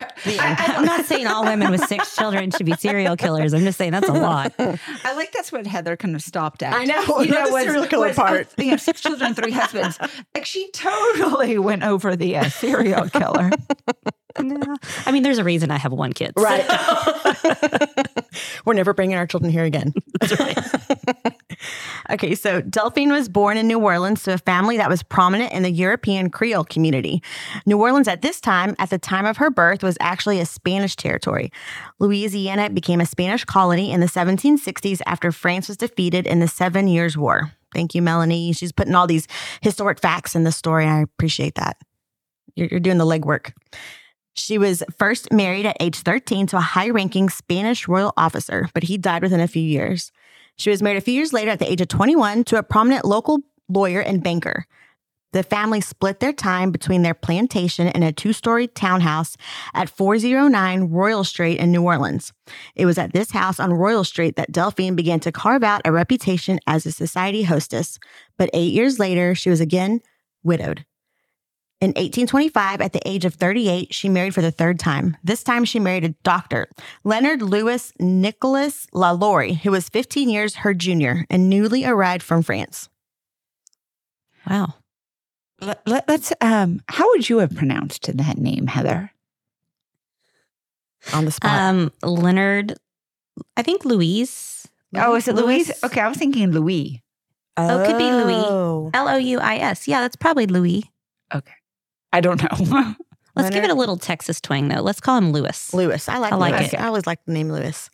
I, 0.00 0.74
am 0.76 0.84
not 0.84 1.04
saying 1.04 1.26
all 1.26 1.44
women 1.44 1.70
with 1.70 1.84
six 1.86 2.16
children 2.16 2.50
should 2.50 2.66
be 2.66 2.74
serial 2.74 3.16
killers. 3.16 3.54
I'm 3.54 3.60
just 3.62 3.78
saying 3.78 3.92
that's 3.92 4.08
a 4.08 4.12
lot. 4.12 4.52
I 4.58 5.14
like 5.14 5.32
that's 5.32 5.52
what 5.52 5.66
Heather 5.66 5.96
kind 5.96 6.14
of 6.14 6.22
stopped 6.22 6.62
at. 6.62 6.74
I 6.74 6.84
know, 6.84 7.20
You 7.20 7.28
not 7.30 7.40
know, 7.40 7.46
the 7.46 7.52
was, 7.52 7.64
serial 7.64 7.86
killer 7.86 8.08
was, 8.08 8.16
part. 8.16 8.48
oh, 8.58 8.62
you 8.62 8.70
know, 8.72 8.76
six 8.76 9.00
children, 9.00 9.34
three 9.34 9.50
husbands. 9.52 9.98
Like 10.34 10.44
she 10.46 10.70
totally 10.72 11.58
went 11.58 11.84
over 11.84 12.16
the 12.16 12.36
uh, 12.36 12.48
serial 12.48 13.08
killer. 13.08 13.50
No. 14.40 14.76
I 15.06 15.12
mean, 15.12 15.22
there's 15.22 15.38
a 15.38 15.44
reason 15.44 15.70
I 15.70 15.78
have 15.78 15.92
one 15.92 16.12
kid. 16.12 16.32
so- 16.36 16.42
Right. 16.44 16.64
We're 18.66 18.74
never 18.74 18.92
bringing 18.94 19.16
our 19.16 19.26
children 19.26 19.52
here 19.52 19.64
again. 19.64 19.92
That's 20.20 20.40
right. 20.40 20.58
Okay, 22.10 22.34
so 22.34 22.60
Delphine 22.60 23.10
was 23.12 23.28
born 23.28 23.56
in 23.56 23.66
New 23.68 23.78
Orleans 23.78 24.22
to 24.24 24.34
a 24.34 24.38
family 24.38 24.76
that 24.76 24.88
was 24.90 25.02
prominent 25.02 25.52
in 25.52 25.62
the 25.62 25.70
European 25.70 26.30
Creole 26.30 26.64
community. 26.64 27.22
New 27.64 27.80
Orleans 27.80 28.08
at 28.08 28.22
this 28.22 28.40
time, 28.40 28.74
at 28.78 28.90
the 28.90 28.98
time 28.98 29.24
of 29.24 29.36
her 29.38 29.50
birth, 29.50 29.82
was 29.82 29.96
actually 30.00 30.40
a 30.40 30.46
Spanish 30.46 30.96
territory. 30.96 31.50
Louisiana 32.00 32.70
became 32.70 33.00
a 33.00 33.06
Spanish 33.06 33.44
colony 33.44 33.92
in 33.92 34.00
the 34.00 34.06
1760s 34.06 35.00
after 35.06 35.30
France 35.32 35.68
was 35.68 35.76
defeated 35.76 36.26
in 36.26 36.40
the 36.40 36.48
Seven 36.48 36.88
Years' 36.88 37.16
War. 37.16 37.52
Thank 37.72 37.94
you, 37.94 38.02
Melanie. 38.02 38.52
She's 38.52 38.72
putting 38.72 38.94
all 38.94 39.06
these 39.06 39.26
historic 39.60 40.00
facts 40.00 40.34
in 40.34 40.44
the 40.44 40.52
story. 40.52 40.86
I 40.86 41.00
appreciate 41.00 41.54
that. 41.56 41.76
You're, 42.56 42.68
you're 42.68 42.80
doing 42.80 42.98
the 42.98 43.06
legwork. 43.06 43.52
She 44.34 44.58
was 44.58 44.82
first 44.98 45.32
married 45.32 45.64
at 45.64 45.76
age 45.80 45.96
13 45.96 46.48
to 46.48 46.56
a 46.56 46.60
high 46.60 46.90
ranking 46.90 47.30
Spanish 47.30 47.86
royal 47.86 48.12
officer, 48.16 48.68
but 48.74 48.82
he 48.82 48.98
died 48.98 49.22
within 49.22 49.40
a 49.40 49.48
few 49.48 49.62
years. 49.62 50.10
She 50.56 50.70
was 50.70 50.82
married 50.82 50.98
a 50.98 51.02
few 51.02 51.14
years 51.14 51.32
later 51.32 51.52
at 51.52 51.60
the 51.60 51.70
age 51.70 51.80
of 51.80 51.88
21 51.88 52.44
to 52.44 52.58
a 52.58 52.62
prominent 52.62 53.04
local 53.04 53.40
lawyer 53.68 54.00
and 54.00 54.22
banker. 54.22 54.66
The 55.32 55.42
family 55.42 55.80
split 55.80 56.20
their 56.20 56.32
time 56.32 56.70
between 56.70 57.02
their 57.02 57.14
plantation 57.14 57.88
and 57.88 58.04
a 58.04 58.12
two 58.12 58.32
story 58.32 58.68
townhouse 58.68 59.36
at 59.74 59.90
409 59.90 60.84
Royal 60.90 61.24
Street 61.24 61.58
in 61.58 61.72
New 61.72 61.82
Orleans. 61.82 62.32
It 62.76 62.86
was 62.86 62.98
at 62.98 63.12
this 63.12 63.32
house 63.32 63.58
on 63.58 63.72
Royal 63.72 64.04
Street 64.04 64.36
that 64.36 64.52
Delphine 64.52 64.94
began 64.94 65.18
to 65.20 65.32
carve 65.32 65.64
out 65.64 65.82
a 65.84 65.90
reputation 65.90 66.60
as 66.68 66.86
a 66.86 66.92
society 66.92 67.42
hostess, 67.42 67.98
but 68.36 68.48
eight 68.52 68.72
years 68.72 69.00
later, 69.00 69.34
she 69.34 69.50
was 69.50 69.60
again 69.60 70.00
widowed. 70.44 70.84
In 71.84 71.90
1825, 71.90 72.80
at 72.80 72.94
the 72.94 73.06
age 73.06 73.26
of 73.26 73.34
38, 73.34 73.92
she 73.92 74.08
married 74.08 74.34
for 74.34 74.40
the 74.40 74.50
third 74.50 74.78
time. 74.78 75.18
This 75.22 75.42
time, 75.42 75.66
she 75.66 75.78
married 75.78 76.06
a 76.06 76.14
doctor, 76.22 76.70
Leonard 77.04 77.42
Louis 77.42 77.92
Nicholas 77.98 78.86
LaLaurie, 78.94 79.52
who 79.52 79.70
was 79.70 79.90
15 79.90 80.30
years 80.30 80.54
her 80.54 80.72
junior 80.72 81.26
and 81.28 81.50
newly 81.50 81.84
arrived 81.84 82.22
from 82.22 82.40
France. 82.40 82.88
Wow. 84.48 84.76
Let, 85.60 85.86
let, 85.86 86.08
us 86.08 86.32
Um, 86.40 86.80
how 86.88 87.06
would 87.10 87.28
you 87.28 87.40
have 87.40 87.54
pronounced 87.54 88.16
that 88.16 88.38
name, 88.38 88.68
Heather? 88.68 89.10
On 91.12 91.26
the 91.26 91.32
spot. 91.32 91.50
Um, 91.50 91.92
Leonard, 92.02 92.78
I 93.58 93.62
think 93.62 93.84
Louise. 93.84 94.66
Oh, 94.96 95.16
is 95.16 95.28
it 95.28 95.34
Louise? 95.34 95.68
Louis? 95.68 95.84
Okay, 95.84 96.00
I 96.00 96.08
was 96.08 96.16
thinking 96.16 96.50
Louis. 96.50 97.02
oh, 97.58 97.82
it 97.82 97.86
could 97.86 97.98
be 97.98 98.10
Louis. 98.10 98.42
Oh. 98.42 98.90
L 98.94 99.06
O 99.06 99.16
U 99.16 99.38
I 99.38 99.56
S. 99.56 99.86
Yeah, 99.86 100.00
that's 100.00 100.16
probably 100.16 100.46
Louis. 100.46 100.90
I 102.14 102.20
don't 102.20 102.40
know. 102.42 102.94
Let's 103.36 103.50
give 103.50 103.64
it 103.64 103.70
a 103.70 103.74
little 103.74 103.96
Texas 103.96 104.40
twang, 104.40 104.68
though. 104.68 104.80
Let's 104.80 105.00
call 105.00 105.18
him 105.18 105.32
Louis. 105.32 105.74
Lewis. 105.74 106.08
I 106.08 106.18
like, 106.18 106.32
I 106.32 106.36
like 106.36 106.54
Lewis. 106.58 106.72
it. 106.72 106.80
I 106.80 106.86
always 106.86 107.06
like 107.06 107.18
the 107.26 107.32
name 107.32 107.50
Lewis. 107.50 107.90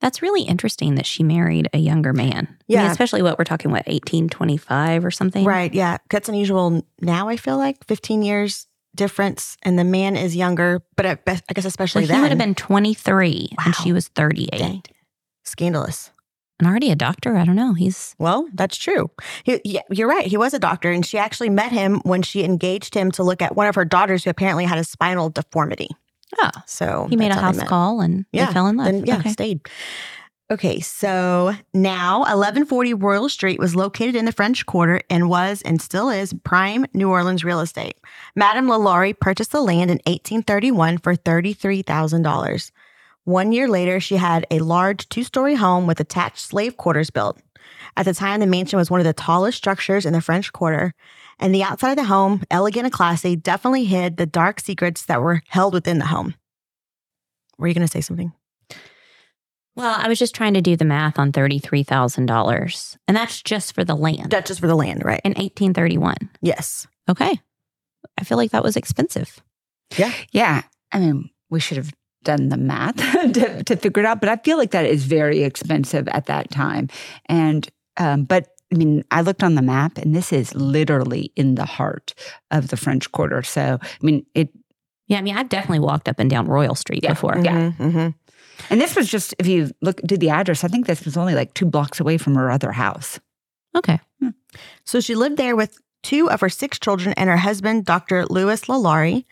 That's 0.00 0.20
really 0.20 0.42
interesting 0.42 0.96
that 0.96 1.06
she 1.06 1.22
married 1.22 1.70
a 1.72 1.78
younger 1.78 2.12
man. 2.12 2.34
I 2.36 2.40
mean, 2.40 2.56
Yeah. 2.68 2.90
especially 2.90 3.22
what 3.22 3.38
we're 3.38 3.44
talking, 3.44 3.70
what, 3.70 3.86
1825 3.86 5.04
or 5.06 5.10
something? 5.10 5.44
Right. 5.46 5.72
Yeah. 5.72 5.96
That's 6.10 6.28
unusual 6.28 6.84
now, 7.00 7.28
I 7.28 7.38
feel 7.38 7.56
like 7.56 7.82
15 7.86 8.22
years 8.22 8.66
difference, 8.94 9.56
and 9.62 9.78
the 9.78 9.84
man 9.84 10.16
is 10.16 10.36
younger, 10.36 10.82
but 10.96 11.06
I, 11.06 11.18
I 11.26 11.52
guess 11.54 11.64
So 11.64 11.68
especially 11.68 12.02
he 12.02 12.08
then. 12.08 12.20
would 12.20 12.30
have 12.30 12.38
been 12.38 12.54
23 12.54 13.48
and 13.64 13.74
she 13.76 13.92
was 13.94 14.08
38. 14.08 14.50
Dang. 14.58 14.82
Scandalous. 15.44 16.10
And 16.60 16.68
already 16.68 16.90
a 16.92 16.96
doctor. 16.96 17.36
I 17.36 17.44
don't 17.44 17.56
know. 17.56 17.74
He's 17.74 18.14
Well, 18.18 18.48
that's 18.54 18.76
true. 18.76 19.10
He, 19.42 19.60
yeah, 19.64 19.80
you're 19.90 20.08
right. 20.08 20.26
He 20.26 20.36
was 20.36 20.54
a 20.54 20.58
doctor, 20.58 20.90
and 20.90 21.04
she 21.04 21.18
actually 21.18 21.50
met 21.50 21.72
him 21.72 22.00
when 22.04 22.22
she 22.22 22.44
engaged 22.44 22.94
him 22.94 23.10
to 23.12 23.24
look 23.24 23.42
at 23.42 23.56
one 23.56 23.66
of 23.66 23.74
her 23.74 23.84
daughters 23.84 24.22
who 24.24 24.30
apparently 24.30 24.64
had 24.64 24.78
a 24.78 24.84
spinal 24.84 25.30
deformity. 25.30 25.88
oh, 26.38 26.50
So 26.66 27.06
he 27.10 27.16
made 27.16 27.26
a 27.26 27.28
that's 27.30 27.40
how 27.40 27.52
they 27.52 27.58
house 27.58 27.68
call 27.68 28.00
and 28.00 28.24
Yeah, 28.32 28.46
they 28.46 28.52
fell 28.52 28.68
in 28.68 28.76
love. 28.76 28.86
Then, 28.86 29.04
yeah, 29.04 29.18
Okay. 29.18 29.30
stayed. 29.30 29.68
Okay, 30.52 30.78
so 30.80 31.54
now 31.72 32.18
1140 32.20 32.92
Royal 32.94 33.28
Street 33.30 33.58
was 33.58 33.74
located 33.74 34.14
in 34.14 34.26
the 34.26 34.30
French 34.32 34.66
Quarter 34.66 35.00
and 35.08 35.28
was 35.30 35.62
and 35.62 35.80
still 35.80 36.10
is 36.10 36.34
prime 36.44 36.84
New 36.92 37.08
Orleans 37.10 37.44
real 37.44 37.60
estate. 37.60 37.96
Madame 38.36 38.68
LaLaurie 38.68 39.14
purchased 39.14 39.52
the 39.52 39.62
land 39.62 39.90
in 39.90 39.98
1831 40.06 40.98
for 40.98 41.16
$33,000. 41.16 42.70
One 43.24 43.52
year 43.52 43.68
later, 43.68 44.00
she 44.00 44.16
had 44.16 44.46
a 44.50 44.58
large 44.58 45.08
two 45.08 45.24
story 45.24 45.54
home 45.54 45.86
with 45.86 45.98
attached 46.00 46.38
slave 46.38 46.76
quarters 46.76 47.10
built. 47.10 47.40
At 47.96 48.04
the 48.04 48.14
time, 48.14 48.40
the 48.40 48.46
mansion 48.46 48.78
was 48.78 48.90
one 48.90 49.00
of 49.00 49.04
the 49.06 49.12
tallest 49.12 49.56
structures 49.58 50.04
in 50.04 50.12
the 50.12 50.20
French 50.20 50.52
Quarter, 50.52 50.92
and 51.38 51.54
the 51.54 51.62
outside 51.62 51.90
of 51.92 51.96
the 51.96 52.04
home, 52.04 52.42
elegant 52.50 52.84
and 52.86 52.92
classy, 52.92 53.36
definitely 53.36 53.84
hid 53.84 54.16
the 54.16 54.26
dark 54.26 54.60
secrets 54.60 55.04
that 55.06 55.22
were 55.22 55.42
held 55.48 55.72
within 55.74 55.98
the 55.98 56.06
home. 56.06 56.34
Were 57.56 57.68
you 57.68 57.74
going 57.74 57.86
to 57.86 57.90
say 57.90 58.00
something? 58.00 58.32
Well, 59.76 59.96
I 59.98 60.06
was 60.08 60.18
just 60.18 60.34
trying 60.34 60.54
to 60.54 60.60
do 60.60 60.76
the 60.76 60.84
math 60.84 61.18
on 61.18 61.32
$33,000, 61.32 62.96
and 63.08 63.16
that's 63.16 63.42
just 63.42 63.74
for 63.74 63.84
the 63.84 63.96
land 63.96 64.30
That's 64.30 64.48
just 64.48 64.60
for 64.60 64.66
the 64.66 64.76
land, 64.76 65.04
right? 65.04 65.20
in 65.24 65.30
1831. 65.32 66.14
yes. 66.42 66.86
Okay. 67.08 67.38
I 68.18 68.24
feel 68.24 68.38
like 68.38 68.52
that 68.52 68.62
was 68.62 68.76
expensive. 68.76 69.40
Yeah. 69.96 70.12
Yeah. 70.30 70.62
I 70.92 71.00
mean, 71.00 71.30
we 71.50 71.58
should 71.60 71.76
have 71.76 71.92
done 72.24 72.48
the 72.48 72.56
math 72.56 72.96
to, 73.34 73.62
to 73.62 73.76
figure 73.76 74.02
it 74.02 74.06
out, 74.06 74.20
but 74.20 74.28
I 74.28 74.36
feel 74.36 74.56
like 74.58 74.70
that 74.72 74.86
is 74.86 75.04
very 75.04 75.42
expensive 75.42 76.08
at 76.08 76.26
that 76.26 76.50
time. 76.50 76.88
And, 77.26 77.68
um, 77.98 78.24
but 78.24 78.48
I 78.72 78.76
mean, 78.76 79.04
I 79.10 79.20
looked 79.20 79.42
on 79.44 79.54
the 79.54 79.62
map 79.62 79.98
and 79.98 80.16
this 80.16 80.32
is 80.32 80.54
literally 80.54 81.32
in 81.36 81.54
the 81.54 81.64
heart 81.64 82.14
of 82.50 82.68
the 82.68 82.76
French 82.76 83.12
Quarter. 83.12 83.42
So, 83.44 83.78
I 83.82 84.04
mean, 84.04 84.26
it, 84.34 84.48
Yeah, 85.06 85.18
I 85.18 85.22
mean, 85.22 85.36
I've 85.36 85.48
definitely 85.48 85.80
walked 85.80 86.08
up 86.08 86.18
and 86.18 86.28
down 86.30 86.46
Royal 86.46 86.74
Street 86.74 87.04
Yeah. 87.04 87.10
before. 87.12 87.38
Yeah. 87.44 87.70
Mhm, 87.78 87.92
mhm. 87.92 88.14
and 88.70 88.80
this 88.80 88.96
was 88.96 89.08
just, 89.08 89.34
if 89.38 89.46
you 89.46 89.70
look, 89.82 90.00
do 90.02 90.16
the 90.16 90.30
address, 90.30 90.64
I 90.64 90.68
think 90.68 90.86
this 90.86 91.04
was 91.04 91.16
only 91.16 91.34
like 91.34 91.54
two 91.54 91.66
blocks 91.66 92.00
away 92.00 92.18
from 92.18 92.34
her 92.34 92.50
other 92.50 92.72
house. 92.72 93.20
Okay. 93.76 94.00
So 94.84 95.00
she 95.00 95.14
lived 95.14 95.36
there 95.36 95.56
with 95.56 95.78
two 96.04 96.30
of 96.30 96.40
her 96.40 96.48
six 96.48 96.78
children 96.78 97.12
and 97.16 97.28
her 97.28 97.38
husband, 97.38 97.84
Dr. 97.84 98.24
Louis 98.26 98.60
Lalaurie. 98.68 99.24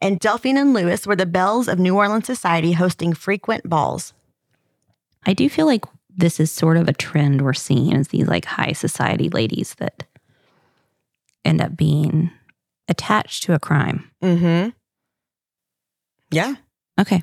And 0.00 0.18
Delphine 0.18 0.56
and 0.56 0.72
Louis 0.72 1.06
were 1.06 1.16
the 1.16 1.26
belles 1.26 1.68
of 1.68 1.78
New 1.78 1.94
Orleans 1.96 2.24
society 2.26 2.72
hosting 2.72 3.12
frequent 3.12 3.68
balls. 3.68 4.14
I 5.26 5.34
do 5.34 5.50
feel 5.50 5.66
like 5.66 5.84
this 6.08 6.40
is 6.40 6.50
sort 6.50 6.76
of 6.78 6.88
a 6.88 6.92
trend 6.94 7.42
we're 7.42 7.52
seeing 7.52 7.92
is 7.94 8.08
these 8.08 8.26
like 8.26 8.44
high 8.46 8.72
society 8.72 9.28
ladies 9.28 9.74
that 9.74 10.04
end 11.44 11.60
up 11.60 11.76
being 11.76 12.30
attached 12.88 13.42
to 13.44 13.52
a 13.54 13.58
crime. 13.58 14.10
Mm-hmm. 14.22 14.70
Yeah. 16.30 16.54
Okay. 16.98 17.22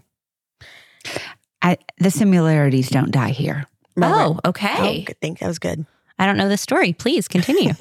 I, 1.61 1.77
the 1.97 2.11
similarities 2.11 2.89
don't 2.89 3.11
die 3.11 3.31
here. 3.31 3.65
Oh, 4.01 4.39
Oh, 4.43 4.49
okay. 4.49 5.03
good. 5.03 5.19
think 5.19 5.39
that 5.39 5.47
was 5.47 5.59
good. 5.59 5.85
I 6.19 6.25
don't 6.25 6.37
know 6.37 6.49
this 6.49 6.61
story. 6.61 6.93
Please 6.93 7.27
continue. 7.27 7.73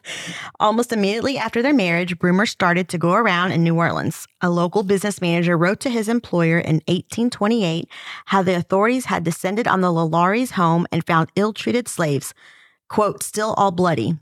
Almost 0.60 0.92
immediately 0.92 1.38
after 1.38 1.62
their 1.62 1.72
marriage, 1.72 2.16
rumors 2.20 2.50
started 2.50 2.88
to 2.88 2.98
go 2.98 3.12
around 3.12 3.52
in 3.52 3.62
New 3.62 3.76
Orleans. 3.76 4.26
A 4.40 4.50
local 4.50 4.82
business 4.82 5.20
manager 5.20 5.56
wrote 5.56 5.78
to 5.80 5.90
his 5.90 6.08
employer 6.08 6.58
in 6.58 6.76
1828 6.88 7.88
how 8.26 8.42
the 8.42 8.56
authorities 8.56 9.04
had 9.04 9.22
descended 9.22 9.68
on 9.68 9.82
the 9.82 9.88
Lalauries' 9.92 10.52
home 10.52 10.86
and 10.90 11.06
found 11.06 11.30
ill 11.36 11.52
treated 11.52 11.86
slaves, 11.86 12.34
quote, 12.88 13.22
still 13.22 13.54
all 13.56 13.70
bloody. 13.70 14.18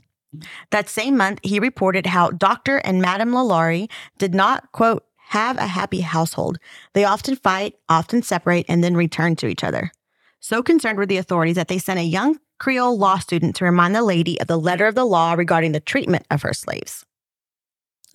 That 0.69 0.89
same 0.89 1.17
month, 1.17 1.39
he 1.41 1.59
reported 1.59 2.05
how 2.05 2.29
Dr. 2.29 2.77
and 2.77 3.01
Madame 3.01 3.31
Lalaurie 3.31 3.89
did 4.19 4.35
not, 4.35 4.71
quote, 4.73 5.05
have 5.29 5.57
a 5.57 5.65
happy 5.65 6.01
household. 6.01 6.59
They 6.93 7.03
often 7.03 7.35
fight, 7.35 7.75
often 7.89 8.21
separate, 8.21 8.65
and 8.69 8.83
then 8.83 8.95
return 8.95 9.35
to 9.37 9.47
each 9.47 9.63
other. 9.63 9.91
So 10.39 10.61
concerned 10.61 10.99
were 10.99 11.07
the 11.07 11.17
authorities 11.17 11.55
that 11.55 11.67
they 11.67 11.79
sent 11.79 11.99
a 11.99 12.03
young 12.03 12.37
Creole 12.59 12.97
law 12.97 13.19
student 13.19 13.55
to 13.57 13.65
remind 13.65 13.95
the 13.95 14.03
lady 14.03 14.39
of 14.39 14.47
the 14.47 14.59
letter 14.59 14.87
of 14.87 14.95
the 14.95 15.05
law 15.05 15.33
regarding 15.33 15.71
the 15.71 15.79
treatment 15.79 16.25
of 16.31 16.41
her 16.41 16.53
slaves. 16.53 17.05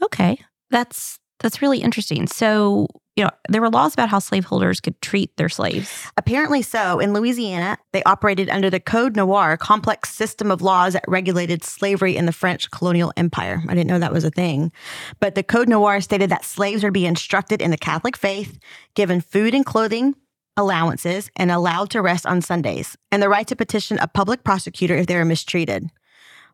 okay. 0.03 0.39
That's 0.71 1.19
that's 1.41 1.63
really 1.63 1.79
interesting. 1.79 2.27
So, 2.27 2.87
you 3.17 3.25
know, 3.25 3.31
there 3.49 3.61
were 3.61 3.71
laws 3.71 3.95
about 3.95 4.11
how 4.11 4.19
slaveholders 4.19 4.79
could 4.79 5.01
treat 5.01 5.35
their 5.37 5.49
slaves. 5.49 6.07
Apparently 6.17 6.63
so, 6.63 7.01
in 7.01 7.15
Louisiana, 7.15 7.79
they 7.93 8.03
operated 8.05 8.51
under 8.51 8.69
the 8.69 8.79
Code 8.79 9.17
Noir, 9.17 9.53
a 9.53 9.59
complex 9.59 10.15
system 10.15 10.51
of 10.51 10.61
laws 10.61 10.93
that 10.93 11.05
regulated 11.09 11.65
slavery 11.65 12.17
in 12.17 12.27
the 12.27 12.33
French 12.33 12.71
colonial 12.71 13.13
empire. 13.17 13.63
I 13.69 13.75
didn't 13.75 13.89
know 13.89 13.99
that 13.99 14.13
was 14.13 14.25
a 14.25 14.31
thing. 14.31 14.71
But 15.19 15.35
the 15.35 15.43
Code 15.43 15.69
Noir 15.69 16.01
stated 16.03 16.31
that 16.31 16.45
slaves 16.45 16.85
would 16.85 16.93
be 16.93 17.07
instructed 17.07 17.63
in 17.63 17.71
the 17.71 17.79
Catholic 17.79 18.17
faith, 18.17 18.59
given 18.95 19.21
food 19.21 19.55
and 19.55 19.65
clothing 19.65 20.15
allowances, 20.57 21.31
and 21.37 21.51
allowed 21.51 21.91
to 21.91 22.03
rest 22.03 22.27
on 22.27 22.43
Sundays, 22.43 22.97
and 23.11 23.23
the 23.23 23.29
right 23.29 23.47
to 23.47 23.57
petition 23.57 23.99
a 23.99 24.09
public 24.09 24.45
prosecutor 24.45 24.97
if 24.97 25.07
they 25.07 25.17
were 25.17 25.25
mistreated. 25.25 25.89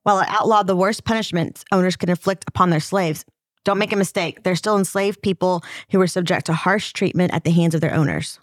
While 0.03 0.21
it 0.21 0.29
outlawed 0.29 0.67
the 0.67 0.77
worst 0.77 1.05
punishments 1.05 1.65
owners 1.73 1.97
could 1.97 2.11
inflict 2.11 2.45
upon 2.47 2.71
their 2.71 2.81
slaves, 2.81 3.25
don't 3.65 3.79
make 3.79 3.93
a 3.93 3.97
mistake, 3.97 4.45
they're 4.45 4.55
still 4.55 4.79
enslaved 4.79 5.23
people 5.23 5.65
who 5.91 5.99
were 5.99 6.07
subject 6.07 6.47
to 6.47 6.53
harsh 6.53 6.93
treatment 6.93 7.35
at 7.35 7.43
the 7.43 7.51
hands 7.51 7.75
of 7.75 7.81
their 7.81 7.95
owners. 7.95 8.39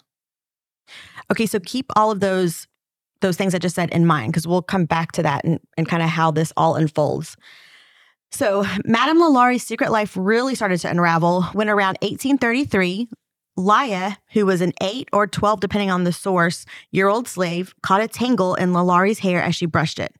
Okay, 1.32 1.46
so 1.46 1.58
keep 1.60 1.86
all 1.96 2.10
of 2.10 2.20
those 2.20 2.66
those 3.20 3.36
things 3.38 3.54
I 3.54 3.58
just 3.58 3.74
said 3.74 3.90
in 3.90 4.04
mind 4.04 4.32
because 4.32 4.46
we'll 4.46 4.60
come 4.60 4.84
back 4.84 5.12
to 5.12 5.22
that 5.22 5.44
and, 5.44 5.58
and 5.78 5.88
kind 5.88 6.02
of 6.02 6.10
how 6.10 6.30
this 6.30 6.52
all 6.58 6.74
unfolds. 6.74 7.36
So, 8.30 8.66
Madame 8.84 9.18
Lalaurie's 9.18 9.62
secret 9.62 9.90
life 9.90 10.14
really 10.14 10.54
started 10.54 10.80
to 10.80 10.90
unravel 10.90 11.44
when 11.54 11.70
around 11.70 11.96
1833, 12.02 13.08
Leah, 13.56 14.18
who 14.32 14.46
was 14.46 14.60
an 14.60 14.72
8 14.80 15.08
or 15.12 15.26
12 15.26 15.60
depending 15.60 15.90
on 15.90 16.04
the 16.04 16.12
source, 16.12 16.66
year 16.90 17.08
old 17.08 17.28
slave, 17.28 17.74
caught 17.82 18.02
a 18.02 18.08
tangle 18.08 18.54
in 18.54 18.72
Lalaurie's 18.72 19.20
hair 19.20 19.42
as 19.42 19.54
she 19.54 19.66
brushed 19.66 19.98
it. 19.98 20.14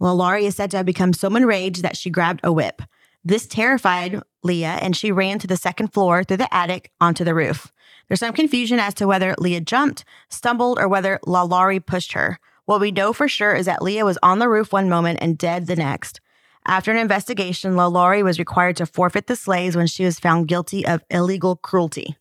Lalaurie 0.00 0.44
is 0.44 0.56
said 0.56 0.70
to 0.72 0.76
have 0.78 0.86
become 0.86 1.12
so 1.12 1.34
enraged 1.34 1.82
that 1.82 1.96
she 1.96 2.10
grabbed 2.10 2.40
a 2.42 2.52
whip. 2.52 2.82
This 3.24 3.46
terrified 3.46 4.20
Leah, 4.42 4.78
and 4.82 4.96
she 4.96 5.12
ran 5.12 5.38
to 5.38 5.46
the 5.46 5.56
second 5.56 5.92
floor 5.92 6.24
through 6.24 6.38
the 6.38 6.52
attic 6.52 6.90
onto 7.00 7.22
the 7.22 7.34
roof. 7.34 7.72
There's 8.08 8.20
some 8.20 8.34
confusion 8.34 8.80
as 8.80 8.94
to 8.94 9.06
whether 9.06 9.34
Leah 9.38 9.60
jumped, 9.60 10.04
stumbled, 10.28 10.78
or 10.78 10.88
whether 10.88 11.20
Lalaurie 11.24 11.84
pushed 11.84 12.12
her. 12.12 12.38
What 12.64 12.80
we 12.80 12.90
know 12.90 13.12
for 13.12 13.28
sure 13.28 13.54
is 13.54 13.66
that 13.66 13.82
Leah 13.82 14.04
was 14.04 14.18
on 14.22 14.40
the 14.40 14.48
roof 14.48 14.72
one 14.72 14.88
moment 14.88 15.20
and 15.22 15.38
dead 15.38 15.66
the 15.66 15.76
next. 15.76 16.20
After 16.66 16.90
an 16.90 16.96
investigation, 16.96 17.74
Lalaurie 17.74 18.24
was 18.24 18.38
required 18.38 18.76
to 18.76 18.86
forfeit 18.86 19.26
the 19.26 19.36
slaves 19.36 19.76
when 19.76 19.86
she 19.86 20.04
was 20.04 20.20
found 20.20 20.48
guilty 20.48 20.86
of 20.86 21.02
illegal 21.10 21.56
cruelty. 21.56 22.16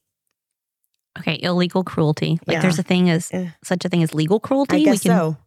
Okay, 1.20 1.40
illegal 1.42 1.84
cruelty. 1.84 2.40
Like 2.48 2.56
Yeah. 2.56 2.62
there's 2.62 2.80
a 2.80 2.84
thing 2.84 3.10
as 3.10 3.30
Eh. 3.34 3.50
such 3.64 3.84
a 3.86 3.90
thing 3.90 4.02
as 4.04 4.14
legal 4.14 4.40
cruelty. 4.40 4.76
I 4.76 4.80
We 4.80 4.86
guess 4.86 5.04
can- 5.04 5.12
so. 5.18 5.38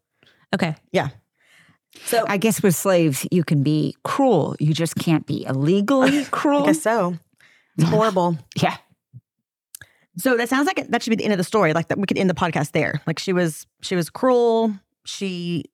Okay. 0.55 0.77
Yeah. 0.93 1.09
So 2.07 2.25
I 2.29 2.37
guess 2.37 2.63
with 2.63 2.75
slaves, 2.75 3.27
you 3.31 3.45
can 3.45 3.63
be 3.63 3.97
cruel. 4.05 4.57
You 4.61 4.75
just 4.75 4.97
can't 4.97 5.27
be 5.27 5.45
illegally 5.47 6.25
cruel. 6.31 6.65
I 6.65 6.67
guess 6.67 6.83
so. 6.83 7.17
It's 7.79 7.89
horrible. 7.89 8.37
Yeah. 8.61 8.77
So 10.17 10.37
that 10.37 10.49
sounds 10.49 10.67
like 10.67 10.79
it- 10.79 10.91
that 10.91 11.03
should 11.03 11.11
be 11.11 11.17
the 11.17 11.25
end 11.25 11.33
of 11.33 11.39
the 11.39 11.45
story. 11.45 11.73
Like 11.73 11.89
that, 11.89 11.99
we 11.99 12.07
could 12.07 12.19
end 12.19 12.31
the 12.31 12.35
podcast 12.35 12.73
there. 12.73 13.01
Like 13.07 13.19
she 13.19 13.33
was, 13.33 13.67
she 13.83 13.97
was 13.97 14.11
cruel. 14.11 14.75
She, 15.05 15.65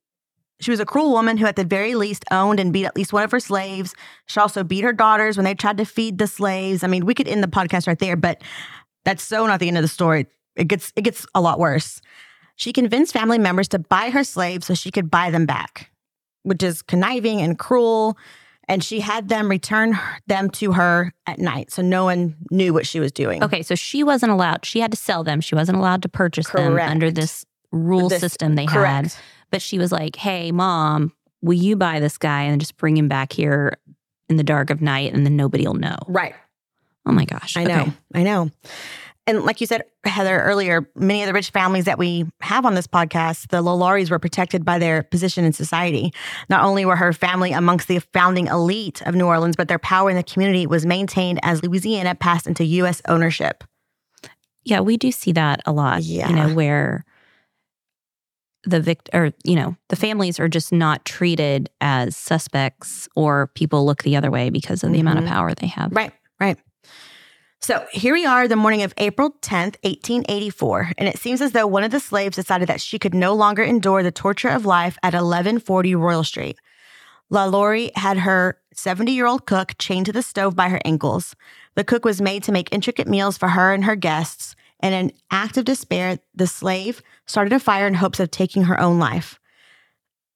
she 0.60 0.70
was 0.70 0.80
a 0.80 0.86
cruel 0.86 1.10
woman 1.10 1.36
who, 1.36 1.46
at 1.46 1.56
the 1.56 1.64
very 1.64 1.94
least, 1.94 2.24
owned 2.30 2.58
and 2.60 2.72
beat 2.72 2.84
at 2.86 2.96
least 2.96 3.12
one 3.12 3.22
of 3.22 3.30
her 3.32 3.40
slaves. 3.40 3.94
She 4.26 4.40
also 4.40 4.62
beat 4.64 4.82
her 4.84 4.92
daughters 4.92 5.36
when 5.36 5.44
they 5.44 5.54
tried 5.54 5.78
to 5.78 5.84
feed 5.84 6.18
the 6.18 6.26
slaves. 6.26 6.82
I 6.84 6.86
mean, 6.86 7.04
we 7.06 7.14
could 7.14 7.28
end 7.28 7.42
the 7.42 7.48
podcast 7.48 7.86
right 7.86 7.98
there, 7.98 8.16
but 8.16 8.42
that's 9.04 9.22
so 9.22 9.46
not 9.46 9.60
the 9.60 9.68
end 9.68 9.76
of 9.78 9.82
the 9.82 9.88
story. 9.88 10.26
It 10.56 10.68
gets, 10.68 10.92
it 10.96 11.02
gets 11.02 11.26
a 11.34 11.40
lot 11.40 11.58
worse. 11.58 12.00
She 12.56 12.72
convinced 12.72 13.12
family 13.12 13.38
members 13.38 13.68
to 13.68 13.78
buy 13.78 14.10
her 14.10 14.24
slaves 14.24 14.66
so 14.66 14.74
she 14.74 14.90
could 14.90 15.10
buy 15.10 15.30
them 15.30 15.46
back, 15.46 15.90
which 16.42 16.62
is 16.62 16.82
conniving 16.82 17.40
and 17.40 17.58
cruel. 17.58 18.18
And 18.68 18.84
she 18.84 19.00
had 19.00 19.28
them 19.28 19.48
return 19.48 19.98
them 20.28 20.48
to 20.50 20.72
her 20.72 21.12
at 21.26 21.40
night, 21.40 21.72
so 21.72 21.82
no 21.82 22.04
one 22.04 22.36
knew 22.52 22.72
what 22.72 22.86
she 22.86 23.00
was 23.00 23.10
doing. 23.10 23.42
Okay, 23.42 23.62
so 23.62 23.74
she 23.74 24.04
wasn't 24.04 24.30
allowed. 24.30 24.64
She 24.64 24.78
had 24.78 24.92
to 24.92 24.96
sell 24.96 25.24
them. 25.24 25.40
She 25.40 25.56
wasn't 25.56 25.78
allowed 25.78 26.02
to 26.02 26.08
purchase 26.08 26.48
them 26.50 26.78
under 26.78 27.10
this 27.10 27.44
rule 27.72 28.08
This- 28.08 28.20
system 28.20 28.54
they 28.54 28.66
had. 28.66 29.12
But 29.50 29.60
she 29.60 29.78
was 29.78 29.90
like, 29.90 30.14
"Hey, 30.14 30.52
mom, 30.52 31.12
will 31.42 31.54
you 31.58 31.74
buy 31.74 31.98
this 31.98 32.16
guy 32.16 32.42
and 32.42 32.60
just 32.60 32.76
bring 32.76 32.96
him 32.96 33.08
back 33.08 33.32
here 33.32 33.76
in 34.28 34.36
the 34.36 34.44
dark 34.44 34.70
of 34.70 34.80
night, 34.80 35.12
and 35.12 35.26
then 35.26 35.34
nobody'll 35.34 35.74
know." 35.74 35.96
Right. 36.06 36.34
Oh 37.06 37.12
my 37.12 37.24
gosh! 37.24 37.56
I 37.56 37.64
know. 37.64 37.80
Okay. 37.82 37.92
I 38.14 38.22
know. 38.22 38.50
And 39.26 39.44
like 39.44 39.60
you 39.60 39.66
said, 39.66 39.82
Heather, 40.04 40.40
earlier, 40.40 40.88
many 40.96 41.22
of 41.22 41.26
the 41.28 41.32
rich 41.32 41.50
families 41.50 41.84
that 41.84 41.98
we 41.98 42.26
have 42.40 42.64
on 42.66 42.74
this 42.74 42.86
podcast, 42.88 43.48
the 43.48 43.62
Lalauries 43.62 44.10
were 44.10 44.18
protected 44.18 44.64
by 44.64 44.78
their 44.78 45.04
position 45.04 45.44
in 45.44 45.52
society. 45.52 46.12
Not 46.48 46.64
only 46.64 46.84
were 46.84 46.96
her 46.96 47.12
family 47.12 47.52
amongst 47.52 47.86
the 47.86 47.98
founding 48.12 48.46
elite 48.48 49.02
of 49.02 49.14
New 49.14 49.26
Orleans, 49.26 49.56
but 49.56 49.68
their 49.68 49.78
power 49.78 50.10
in 50.10 50.16
the 50.16 50.22
community 50.24 50.66
was 50.66 50.84
maintained 50.84 51.38
as 51.42 51.62
Louisiana 51.62 52.14
passed 52.16 52.46
into 52.46 52.64
U.S. 52.64 53.02
ownership. 53.08 53.62
Yeah, 54.64 54.80
we 54.80 54.96
do 54.96 55.12
see 55.12 55.32
that 55.32 55.60
a 55.64 55.70
lot. 55.72 56.02
Yeah. 56.02 56.28
You 56.28 56.34
know 56.34 56.54
where 56.54 57.04
the 58.64 58.80
vict 58.80 59.08
or 59.14 59.32
you 59.44 59.54
know 59.54 59.74
the 59.88 59.96
families 59.96 60.38
are 60.40 60.48
just 60.48 60.70
not 60.72 61.04
treated 61.04 61.70
as 61.80 62.16
suspects 62.16 63.08
or 63.16 63.46
people 63.54 63.86
look 63.86 64.02
the 64.02 64.16
other 64.16 64.30
way 64.30 64.50
because 64.50 64.82
of 64.84 64.92
the 64.92 65.00
amount 65.00 65.18
of 65.18 65.24
Mhm. 65.24 65.28
power 65.28 65.54
they 65.54 65.68
have. 65.68 65.92
Right, 65.92 66.12
right. 66.40 66.58
So 67.62 67.86
here 67.92 68.14
we 68.14 68.24
are, 68.24 68.48
the 68.48 68.56
morning 68.56 68.82
of 68.84 68.94
April 68.96 69.32
10th, 69.42 69.76
1884, 69.82 70.92
and 70.96 71.06
it 71.06 71.18
seems 71.18 71.42
as 71.42 71.52
though 71.52 71.66
one 71.66 71.84
of 71.84 71.90
the 71.90 72.00
slaves 72.00 72.36
decided 72.36 72.68
that 72.68 72.80
she 72.80 72.98
could 72.98 73.12
no 73.12 73.34
longer 73.34 73.62
endure 73.62 74.02
the 74.02 74.10
torture 74.10 74.48
of 74.48 74.64
life 74.64 74.96
at 75.02 75.12
1140 75.12 75.94
Royal 75.94 76.24
Street. 76.24 76.58
La 77.28 77.44
Laurie 77.44 77.92
had 77.96 78.16
her 78.16 78.58
70 78.72 79.12
year 79.12 79.26
old 79.26 79.44
cook 79.44 79.74
chained 79.78 80.06
to 80.06 80.12
the 80.12 80.22
stove 80.22 80.56
by 80.56 80.70
her 80.70 80.80
ankles. 80.86 81.36
The 81.74 81.84
cook 81.84 82.02
was 82.02 82.22
made 82.22 82.42
to 82.44 82.52
make 82.52 82.72
intricate 82.72 83.06
meals 83.06 83.36
for 83.36 83.48
her 83.48 83.74
and 83.74 83.84
her 83.84 83.94
guests. 83.94 84.56
In 84.82 84.94
an 84.94 85.12
act 85.30 85.58
of 85.58 85.66
despair, 85.66 86.18
the 86.34 86.46
slave 86.46 87.02
started 87.26 87.52
a 87.52 87.60
fire 87.60 87.86
in 87.86 87.92
hopes 87.92 88.20
of 88.20 88.30
taking 88.30 88.64
her 88.64 88.80
own 88.80 88.98
life. 88.98 89.38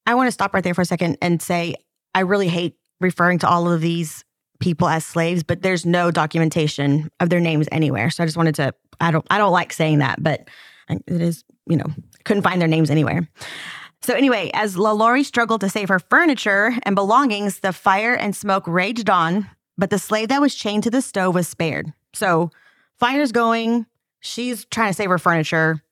I 0.06 0.14
want 0.14 0.26
to 0.26 0.32
stop 0.32 0.52
right 0.52 0.62
there 0.62 0.74
for 0.74 0.82
a 0.82 0.86
second 0.86 1.16
and 1.22 1.40
say 1.40 1.76
I 2.14 2.20
really 2.20 2.48
hate 2.48 2.76
referring 3.00 3.38
to 3.38 3.48
all 3.48 3.72
of 3.72 3.80
these 3.80 4.26
people 4.60 4.88
as 4.88 5.04
slaves, 5.04 5.42
but 5.42 5.62
there's 5.62 5.84
no 5.84 6.10
documentation 6.10 7.10
of 7.20 7.30
their 7.30 7.40
names 7.40 7.68
anywhere. 7.72 8.10
So 8.10 8.22
I 8.22 8.26
just 8.26 8.36
wanted 8.36 8.54
to 8.56 8.74
I 9.00 9.10
don't 9.10 9.26
I 9.30 9.38
don't 9.38 9.52
like 9.52 9.72
saying 9.72 9.98
that, 9.98 10.22
but 10.22 10.48
It 10.88 11.20
is, 11.20 11.44
you 11.68 11.76
know, 11.76 11.86
couldn't 12.24 12.42
find 12.42 12.60
their 12.60 12.68
names 12.68 12.90
anywhere. 12.90 13.28
So, 14.02 14.14
anyway, 14.14 14.50
as 14.52 14.76
LaLaurie 14.76 15.24
struggled 15.24 15.62
to 15.62 15.70
save 15.70 15.88
her 15.88 15.98
furniture 15.98 16.74
and 16.82 16.94
belongings, 16.94 17.60
the 17.60 17.72
fire 17.72 18.14
and 18.14 18.36
smoke 18.36 18.66
raged 18.66 19.08
on, 19.08 19.48
but 19.78 19.88
the 19.88 19.98
slave 19.98 20.28
that 20.28 20.42
was 20.42 20.54
chained 20.54 20.82
to 20.82 20.90
the 20.90 21.00
stove 21.00 21.34
was 21.34 21.48
spared. 21.48 21.92
So, 22.12 22.50
fire's 22.98 23.32
going. 23.32 23.86
She's 24.20 24.66
trying 24.66 24.90
to 24.90 24.94
save 24.94 25.08
her 25.08 25.18
furniture, 25.18 25.82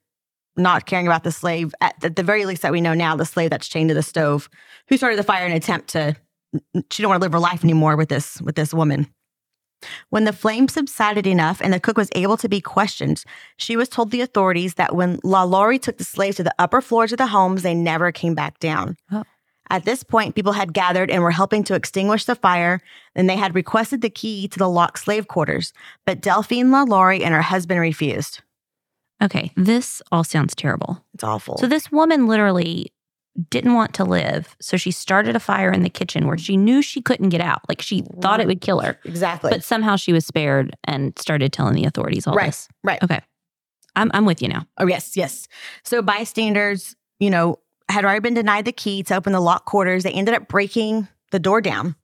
not 0.57 0.85
caring 0.85 1.07
about 1.07 1.25
the 1.25 1.33
slave, 1.33 1.75
at, 1.81 1.99
the 2.00 2.23
very 2.23 2.45
least 2.45 2.62
that 2.62 2.73
we 2.73 2.83
know 2.83 2.92
now, 2.92 3.16
the 3.16 3.25
slave 3.25 3.49
that's 3.49 3.69
chained 3.69 3.88
to 3.88 3.95
the 3.95 4.02
stove, 4.02 4.50
who 4.88 4.99
started 4.99 5.19
the 5.19 5.23
fire 5.23 5.47
in 5.47 5.52
attempt 5.52 5.88
to, 5.88 6.14
she 6.90 7.02
don't 7.02 7.11
want 7.11 7.21
to 7.21 7.25
live 7.25 7.32
her 7.32 7.38
life 7.38 7.64
anymore 7.64 7.97
with 7.97 8.09
this, 8.09 8.40
with 8.42 8.54
this 8.54 8.75
woman. 8.75 9.06
When 10.11 10.25
the 10.25 10.32
flame 10.32 10.68
subsided 10.68 11.26
enough 11.26 11.61
and 11.61 11.73
the 11.73 11.80
cook 11.80 11.97
was 11.97 12.11
able 12.14 12.37
to 12.37 12.49
be 12.49 12.61
questioned, 12.61 13.25
she 13.56 13.76
was 13.76 13.88
told 13.88 14.11
the 14.11 14.21
authorities 14.21 14.75
that 14.75 14.94
when 14.94 15.18
LaLaurie 15.25 15.80
took 15.80 15.99
the 15.99 16.04
slaves 16.04 16.37
to 16.37 16.44
the 16.44 16.54
upper 16.59 16.80
floors 16.80 17.12
of 17.12 17.18
the 17.18 17.26
homes, 17.26 17.62
they 17.62 17.75
never 17.75 18.12
came 18.12 18.35
back 18.35 18.59
down. 18.61 18.97
Oh. 19.11 19.25
At 19.71 19.85
this 19.85 20.02
point, 20.02 20.35
people 20.35 20.52
had 20.52 20.75
gathered 20.75 21.11
and 21.11 21.23
were 21.23 21.30
helping 21.30 21.64
to 21.64 21.75
extinguish 21.75 22.26
the 22.26 22.35
fire, 22.35 22.80
and 23.14 23.28
they 23.28 23.37
had 23.37 23.54
requested 23.54 24.02
the 24.02 24.11
key 24.11 24.47
to 24.49 24.59
the 24.59 24.68
locked 24.68 24.99
slave 24.99 25.28
quarters, 25.28 25.73
but 26.04 26.21
Delphine 26.21 26.71
La 26.71 26.82
LaLaurie 26.82 27.25
and 27.25 27.32
her 27.32 27.42
husband 27.42 27.80
refused. 27.80 28.42
Okay, 29.23 29.52
this 29.56 30.02
all 30.11 30.25
sounds 30.25 30.54
terrible. 30.54 31.02
It's 31.14 31.25
awful. 31.25 31.56
So 31.56 31.68
this 31.68 31.90
woman 31.92 32.26
literally 32.26 32.92
didn't 33.50 33.74
want 33.74 33.94
to 33.94 34.04
live, 34.04 34.56
so 34.60 34.76
she 34.76 34.90
started 34.90 35.34
a 35.36 35.40
fire 35.40 35.72
in 35.72 35.82
the 35.82 35.88
kitchen 35.90 36.26
where 36.26 36.36
she 36.36 36.56
knew 36.56 36.82
she 36.82 37.00
couldn't 37.00 37.30
get 37.30 37.40
out. 37.40 37.60
Like 37.68 37.80
she 37.80 38.02
thought 38.20 38.40
it 38.40 38.46
would 38.46 38.60
kill 38.60 38.80
her, 38.80 38.98
exactly. 39.04 39.50
but 39.50 39.64
somehow 39.64 39.96
she 39.96 40.12
was 40.12 40.26
spared 40.26 40.76
and 40.84 41.18
started 41.18 41.52
telling 41.52 41.74
the 41.74 41.84
authorities 41.84 42.26
all 42.26 42.34
Right. 42.34 42.46
this. 42.46 42.68
right. 42.84 43.02
Okay, 43.02 43.20
I'm 43.96 44.10
I'm 44.12 44.26
with 44.26 44.42
you 44.42 44.48
now. 44.48 44.66
Oh, 44.78 44.86
yes, 44.86 45.16
yes. 45.16 45.48
So 45.82 46.02
bystanders, 46.02 46.94
you 47.20 47.30
know, 47.30 47.58
had 47.88 48.04
already 48.04 48.20
been 48.20 48.34
denied 48.34 48.64
the 48.66 48.72
key 48.72 49.02
to 49.04 49.16
open 49.16 49.32
the 49.32 49.40
locked 49.40 49.66
quarters. 49.66 50.02
They 50.02 50.12
ended 50.12 50.34
up 50.34 50.48
breaking 50.48 51.08
the 51.32 51.40
door 51.40 51.60
down. 51.60 51.96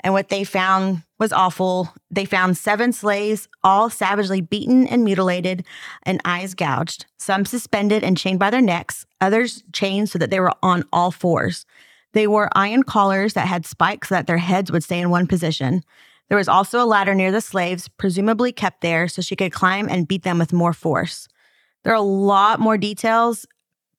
And 0.00 0.14
what 0.14 0.28
they 0.28 0.44
found 0.44 1.02
was 1.18 1.32
awful. 1.32 1.92
They 2.10 2.24
found 2.24 2.56
seven 2.56 2.92
slaves, 2.92 3.48
all 3.64 3.90
savagely 3.90 4.40
beaten 4.40 4.86
and 4.86 5.04
mutilated 5.04 5.66
and 6.04 6.20
eyes 6.24 6.54
gouged, 6.54 7.06
some 7.18 7.44
suspended 7.44 8.04
and 8.04 8.16
chained 8.16 8.38
by 8.38 8.50
their 8.50 8.60
necks, 8.60 9.04
others 9.20 9.64
chained 9.72 10.08
so 10.08 10.18
that 10.20 10.30
they 10.30 10.38
were 10.38 10.52
on 10.62 10.84
all 10.92 11.10
fours. 11.10 11.66
They 12.12 12.26
wore 12.26 12.48
iron 12.52 12.84
collars 12.84 13.34
that 13.34 13.48
had 13.48 13.66
spikes 13.66 14.08
so 14.08 14.14
that 14.14 14.26
their 14.26 14.38
heads 14.38 14.70
would 14.70 14.84
stay 14.84 15.00
in 15.00 15.10
one 15.10 15.26
position. 15.26 15.82
There 16.28 16.38
was 16.38 16.48
also 16.48 16.82
a 16.82 16.86
ladder 16.86 17.14
near 17.14 17.32
the 17.32 17.40
slaves, 17.40 17.88
presumably 17.88 18.52
kept 18.52 18.80
there 18.80 19.08
so 19.08 19.22
she 19.22 19.36
could 19.36 19.52
climb 19.52 19.88
and 19.88 20.06
beat 20.06 20.22
them 20.22 20.38
with 20.38 20.52
more 20.52 20.72
force. 20.72 21.26
There 21.84 21.92
are 21.92 21.96
a 21.96 22.02
lot 22.02 22.60
more 22.60 22.76
details, 22.76 23.46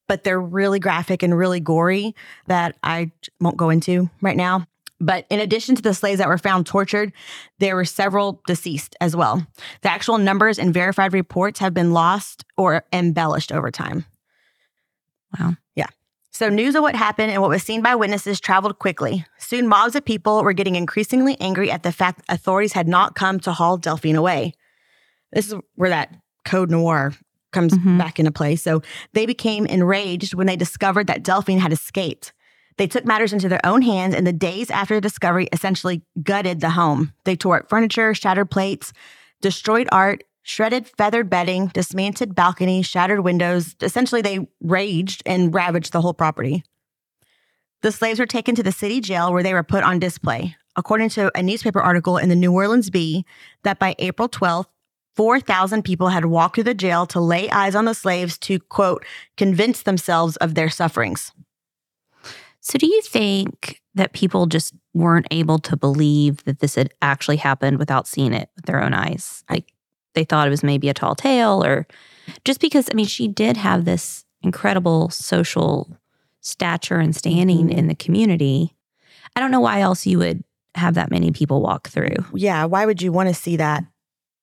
but 0.10 0.24
they're 0.24 0.42
really 0.42 0.80
graphic 0.80 1.24
and 1.24 1.38
really 1.38 1.60
gory 1.62 2.16
that 2.48 2.76
I 2.84 3.12
won't 3.40 3.56
go 3.56 3.70
into 3.70 4.10
right 4.22 4.36
now. 4.36 4.66
But 5.00 5.26
in 5.30 5.40
addition 5.40 5.76
to 5.76 5.82
the 5.82 5.94
slaves 5.94 6.18
that 6.18 6.28
were 6.28 6.40
found 6.40 6.66
tortured, 6.66 7.14
there 7.60 7.76
were 7.76 7.86
several 7.86 8.42
deceased 8.48 8.98
as 9.00 9.16
well. 9.16 9.46
The 9.82 9.92
actual 9.92 10.18
numbers 10.18 10.60
and 10.60 10.74
verified 10.74 11.14
reports 11.14 11.60
have 11.60 11.74
been 11.74 11.94
lost 11.94 12.44
or 12.58 12.84
embellished 12.92 13.54
over 13.54 13.72
time. 13.72 14.04
Wow. 15.40 15.54
Yeah. 15.76 15.86
So, 16.32 16.50
news 16.50 16.76
of 16.76 16.82
what 16.82 16.96
happened 16.96 17.32
and 17.32 17.42
what 17.42 17.52
was 17.52 17.64
seen 17.64 17.82
by 17.82 17.96
witnesses 17.96 18.40
traveled 18.40 18.80
quickly. 18.80 19.26
Soon, 19.38 19.68
mobs 19.68 19.96
of 19.96 20.04
people 20.04 20.44
were 20.44 20.54
getting 20.54 20.76
increasingly 20.76 21.38
angry 21.40 21.72
at 21.72 21.84
the 21.84 21.92
fact 21.92 22.24
authorities 22.28 22.74
had 22.74 22.88
not 22.88 23.16
come 23.16 23.40
to 23.42 23.54
haul 23.54 23.78
Delphine 23.78 24.16
away. 24.16 24.54
This 25.32 25.50
is 25.50 25.56
where 25.76 25.92
that 25.92 26.14
code 26.46 26.72
noir 26.72 27.14
comes 27.52 27.74
Mhm. 27.74 27.98
back 27.98 28.20
into 28.20 28.32
play. 28.32 28.56
So, 28.56 28.82
they 29.14 29.26
became 29.26 29.66
enraged 29.66 30.34
when 30.34 30.48
they 30.48 30.56
discovered 30.56 31.08
that 31.08 31.24
Delphine 31.24 31.60
had 31.60 31.74
escaped. 31.74 32.34
They 32.78 32.88
took 32.88 33.06
matters 33.06 33.34
into 33.34 33.50
their 33.50 33.66
own 33.66 33.82
hands, 33.82 34.16
and 34.16 34.26
the 34.26 34.32
days 34.34 34.72
after 34.72 34.96
the 34.96 35.02
discovery 35.02 35.50
essentially 35.52 36.02
gutted 36.24 36.62
the 36.62 36.70
home. 36.72 37.12
They 37.26 37.36
tore 37.36 37.60
up 37.60 37.70
furniture, 37.70 38.14
shattered 38.14 38.50
plates, 38.50 38.94
destroyed 39.42 39.90
art, 39.92 40.24
shredded 40.44 40.88
feathered 40.98 41.30
bedding, 41.30 41.68
dismantled 41.68 42.36
balconies, 42.36 42.86
shattered 42.86 43.20
windows. 43.20 43.76
Essentially, 43.82 44.22
they 44.22 44.48
raged 44.62 45.22
and 45.26 45.54
ravaged 45.54 45.92
the 45.92 46.02
whole 46.02 46.14
property. 46.14 46.64
The 47.82 47.92
slaves 47.92 48.20
were 48.20 48.26
taken 48.26 48.56
to 48.56 48.64
the 48.64 48.72
city 48.72 49.00
jail 49.02 49.32
where 49.32 49.44
they 49.44 49.54
were 49.54 49.64
put 49.64 49.84
on 49.84 50.00
display. 50.00 50.56
According 50.76 51.10
to 51.10 51.32
a 51.38 51.44
newspaper 51.44 51.82
article 51.82 52.18
in 52.18 52.30
the 52.30 52.36
New 52.36 52.54
Orleans 52.54 52.90
Bee, 52.90 53.26
that 53.64 53.80
by 53.80 53.96
April 54.00 54.30
12th, 54.30 54.68
4,000 55.20 55.84
people 55.84 56.08
had 56.08 56.28
walked 56.28 56.56
through 56.56 56.64
the 56.64 56.74
jail 56.74 57.06
to 57.08 57.20
lay 57.20 57.50
eyes 57.50 57.76
on 57.76 57.84
the 57.84 57.94
slaves 57.94 58.38
to, 58.38 58.58
quote, 58.58 59.04
convince 59.36 59.84
themselves 59.84 60.38
of 60.38 60.56
their 60.56 60.70
sufferings. 60.70 61.34
So 62.62 62.80
do 62.80 62.88
you 62.88 63.02
think 63.02 63.82
that 63.96 64.14
people 64.14 64.46
just 64.46 64.74
weren't 64.94 65.28
able 65.30 65.60
to 65.60 65.76
believe 65.76 66.42
that 66.46 66.60
this 66.60 66.76
had 66.76 66.94
actually 67.02 67.36
happened 67.36 67.80
without 67.80 68.08
seeing 68.08 68.32
it 68.32 68.50
with 68.56 68.64
their 68.64 68.82
own 68.82 68.94
eyes? 68.94 69.44
Like 69.50 69.74
they 70.16 70.24
thought 70.24 70.48
it 70.48 70.52
was 70.52 70.64
maybe 70.64 70.88
a 70.88 70.94
tall 70.94 71.16
tale 71.16 71.66
or 71.66 71.86
just 72.46 72.62
because 72.62 72.88
I 72.90 72.94
mean 72.94 73.06
she 73.06 73.28
did 73.28 73.58
have 73.58 73.84
this 73.84 74.24
incredible 74.42 75.10
social 75.10 75.98
stature 76.40 77.00
and 77.00 77.14
standing 77.14 77.68
Mhm. 77.68 77.78
in 77.78 77.88
the 77.88 77.96
community. 77.96 78.74
I 79.36 79.42
don't 79.42 79.52
know 79.52 79.60
why 79.60 79.82
else 79.82 80.08
you 80.08 80.18
would 80.20 80.46
have 80.76 80.94
that 80.94 81.12
many 81.12 81.32
people 81.32 81.62
walk 81.62 81.90
through. 81.90 82.16
Yeah, 82.34 82.64
why 82.64 82.86
would 82.86 83.02
you 83.02 83.12
want 83.12 83.28
to 83.28 83.36
see 83.36 83.58
that? 83.58 83.84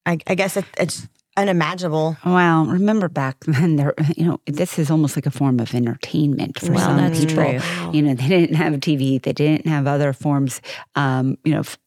I, 0.07 0.19
I 0.27 0.35
guess 0.35 0.57
it, 0.57 0.65
it's 0.79 1.09
unimaginable. 1.37 2.17
Well, 2.25 2.65
remember 2.67 3.09
back 3.09 3.37
then, 3.47 3.77
there, 3.77 3.95
you 4.17 4.25
know, 4.25 4.41
this 4.47 4.79
is 4.79 4.91
almost 4.91 5.17
like 5.17 5.27
a 5.27 5.31
form 5.31 5.61
of 5.61 5.75
entertainment 5.75 6.59
for 6.61 6.73
Well, 6.73 6.85
some 6.97 7.13
people. 7.13 7.61
true. 7.61 7.91
You 7.93 8.03
know, 8.03 8.15
they 8.15 8.29
didn't 8.29 8.57
have 8.57 8.73
TV, 8.75 9.21
they 9.21 9.33
didn't 9.33 9.67
have 9.67 9.87
other 9.87 10.13
forms, 10.13 10.63
um, 10.95 11.37
you 11.45 11.53
know, 11.53 11.61
f- 11.61 11.79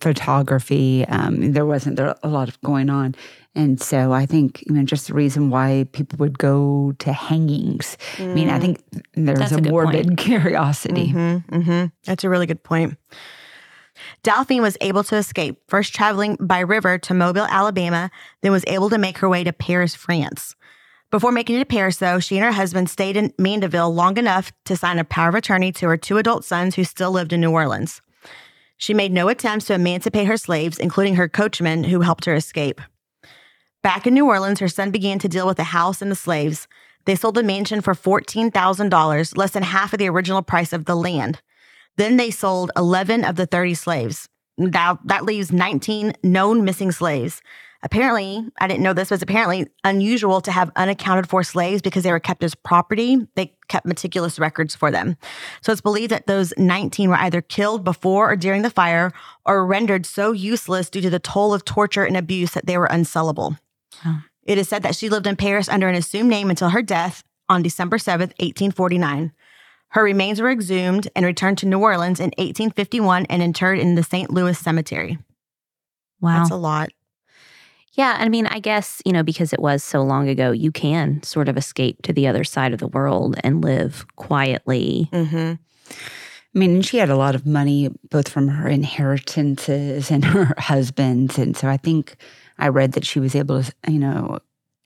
photography. 0.00 1.04
Um, 1.06 1.52
there 1.52 1.66
wasn't 1.66 1.96
there 1.96 2.14
a 2.22 2.28
lot 2.28 2.48
of 2.48 2.60
going 2.62 2.88
on, 2.90 3.14
and 3.54 3.80
so 3.80 4.12
I 4.12 4.24
think 4.24 4.64
you 4.66 4.74
know 4.74 4.82
just 4.82 5.08
the 5.08 5.14
reason 5.14 5.50
why 5.50 5.86
people 5.92 6.16
would 6.20 6.38
go 6.38 6.94
to 7.00 7.12
hangings. 7.12 7.98
I 8.18 8.26
mean, 8.28 8.48
I 8.48 8.58
think 8.58 8.82
there's 9.14 9.38
That's 9.38 9.52
a, 9.52 9.60
morbid 9.60 10.16
curiosity. 10.16 11.08
Mm-hmm, 11.08 11.54
mm-hmm. 11.54 11.86
That's 12.06 12.24
a 12.24 12.30
really 12.30 12.46
good 12.46 12.62
point. 12.62 12.96
Delphine 14.22 14.62
was 14.62 14.76
able 14.80 15.04
to 15.04 15.16
escape, 15.16 15.60
first 15.68 15.94
traveling 15.94 16.36
by 16.40 16.60
river 16.60 16.98
to 16.98 17.14
Mobile, 17.14 17.46
Alabama, 17.48 18.10
then 18.40 18.52
was 18.52 18.64
able 18.66 18.90
to 18.90 18.98
make 18.98 19.18
her 19.18 19.28
way 19.28 19.44
to 19.44 19.52
Paris, 19.52 19.94
France. 19.94 20.54
Before 21.10 21.30
making 21.30 21.56
it 21.56 21.58
to 21.58 21.66
Paris, 21.66 21.98
though, 21.98 22.20
she 22.20 22.38
and 22.38 22.44
her 22.44 22.52
husband 22.52 22.88
stayed 22.88 23.18
in 23.18 23.34
Mandeville 23.38 23.94
long 23.94 24.16
enough 24.16 24.50
to 24.64 24.76
sign 24.76 24.98
a 24.98 25.04
power 25.04 25.28
of 25.28 25.34
attorney 25.34 25.70
to 25.72 25.88
her 25.88 25.96
two 25.98 26.16
adult 26.16 26.44
sons 26.44 26.74
who 26.74 26.84
still 26.84 27.10
lived 27.10 27.34
in 27.34 27.40
New 27.42 27.50
Orleans. 27.50 28.00
She 28.78 28.94
made 28.94 29.12
no 29.12 29.28
attempts 29.28 29.66
to 29.66 29.74
emancipate 29.74 30.26
her 30.26 30.36
slaves, 30.36 30.78
including 30.78 31.16
her 31.16 31.28
coachman 31.28 31.84
who 31.84 32.00
helped 32.00 32.24
her 32.24 32.34
escape. 32.34 32.80
Back 33.82 34.06
in 34.06 34.14
New 34.14 34.26
Orleans, 34.26 34.60
her 34.60 34.68
son 34.68 34.90
began 34.90 35.18
to 35.18 35.28
deal 35.28 35.46
with 35.46 35.56
the 35.56 35.64
house 35.64 36.00
and 36.00 36.10
the 36.10 36.16
slaves. 36.16 36.66
They 37.04 37.14
sold 37.14 37.34
the 37.34 37.42
mansion 37.42 37.80
for 37.80 37.94
$14,000, 37.94 39.36
less 39.36 39.50
than 39.50 39.62
half 39.64 39.92
of 39.92 39.98
the 39.98 40.08
original 40.08 40.40
price 40.40 40.72
of 40.72 40.86
the 40.86 40.96
land. 40.96 41.42
Then 41.96 42.16
they 42.16 42.30
sold 42.30 42.70
11 42.76 43.24
of 43.24 43.36
the 43.36 43.46
30 43.46 43.74
slaves. 43.74 44.28
Now 44.58 44.98
that 45.04 45.24
leaves 45.24 45.52
19 45.52 46.14
known 46.22 46.64
missing 46.64 46.92
slaves. 46.92 47.42
Apparently, 47.84 48.46
I 48.60 48.68
didn't 48.68 48.84
know 48.84 48.92
this 48.92 49.10
was 49.10 49.22
apparently 49.22 49.66
unusual 49.82 50.40
to 50.42 50.52
have 50.52 50.70
unaccounted 50.76 51.28
for 51.28 51.42
slaves 51.42 51.82
because 51.82 52.04
they 52.04 52.12
were 52.12 52.20
kept 52.20 52.44
as 52.44 52.54
property. 52.54 53.26
They 53.34 53.56
kept 53.66 53.86
meticulous 53.86 54.38
records 54.38 54.76
for 54.76 54.92
them. 54.92 55.16
So 55.62 55.72
it's 55.72 55.80
believed 55.80 56.12
that 56.12 56.28
those 56.28 56.54
19 56.56 57.10
were 57.10 57.16
either 57.16 57.40
killed 57.40 57.82
before 57.82 58.30
or 58.30 58.36
during 58.36 58.62
the 58.62 58.70
fire 58.70 59.10
or 59.44 59.66
rendered 59.66 60.06
so 60.06 60.30
useless 60.30 60.90
due 60.90 61.00
to 61.00 61.10
the 61.10 61.18
toll 61.18 61.52
of 61.52 61.64
torture 61.64 62.04
and 62.04 62.16
abuse 62.16 62.52
that 62.52 62.66
they 62.66 62.78
were 62.78 62.88
unsellable. 62.88 63.58
Oh. 64.06 64.22
It 64.44 64.58
is 64.58 64.68
said 64.68 64.84
that 64.84 64.94
she 64.94 65.08
lived 65.08 65.26
in 65.26 65.36
Paris 65.36 65.68
under 65.68 65.88
an 65.88 65.96
assumed 65.96 66.30
name 66.30 66.50
until 66.50 66.70
her 66.70 66.82
death 66.82 67.24
on 67.48 67.62
December 67.62 67.98
7th, 67.98 68.32
1849. 68.38 69.32
Her 69.92 70.02
remains 70.02 70.40
were 70.40 70.50
exhumed 70.50 71.08
and 71.14 71.26
returned 71.26 71.58
to 71.58 71.66
New 71.66 71.78
Orleans 71.78 72.18
in 72.18 72.32
1851 72.38 73.26
and 73.26 73.42
interred 73.42 73.78
in 73.78 73.94
the 73.94 74.02
St. 74.02 74.30
Louis 74.30 74.58
Cemetery. 74.58 75.18
Wow. 76.20 76.38
That's 76.38 76.50
a 76.50 76.56
lot. 76.56 76.90
Yeah, 77.92 78.16
I 78.18 78.30
mean, 78.30 78.46
I 78.46 78.58
guess, 78.58 79.02
you 79.04 79.12
know, 79.12 79.22
because 79.22 79.52
it 79.52 79.60
was 79.60 79.84
so 79.84 80.00
long 80.00 80.30
ago, 80.30 80.50
you 80.50 80.72
can 80.72 81.22
sort 81.22 81.50
of 81.50 81.58
escape 81.58 82.00
to 82.02 82.12
the 82.14 82.26
other 82.26 82.42
side 82.42 82.72
of 82.72 82.80
the 82.80 82.88
world 82.88 83.36
and 83.44 83.62
live 83.62 84.06
quietly. 84.16 85.10
Mm-hmm. 85.12 85.54
I 86.54 86.58
mean, 86.58 86.80
she 86.80 86.96
had 86.96 87.10
a 87.10 87.16
lot 87.16 87.34
of 87.34 87.44
money 87.44 87.90
both 88.08 88.30
from 88.30 88.48
her 88.48 88.68
inheritances 88.68 90.10
and 90.10 90.24
her 90.26 90.54
husband's. 90.56 91.36
And 91.36 91.54
so 91.54 91.68
I 91.68 91.76
think 91.76 92.16
I 92.58 92.68
read 92.68 92.92
that 92.92 93.04
she 93.04 93.20
was 93.20 93.34
able 93.34 93.62
to, 93.62 93.72
you 93.86 93.98
know, 93.98 94.38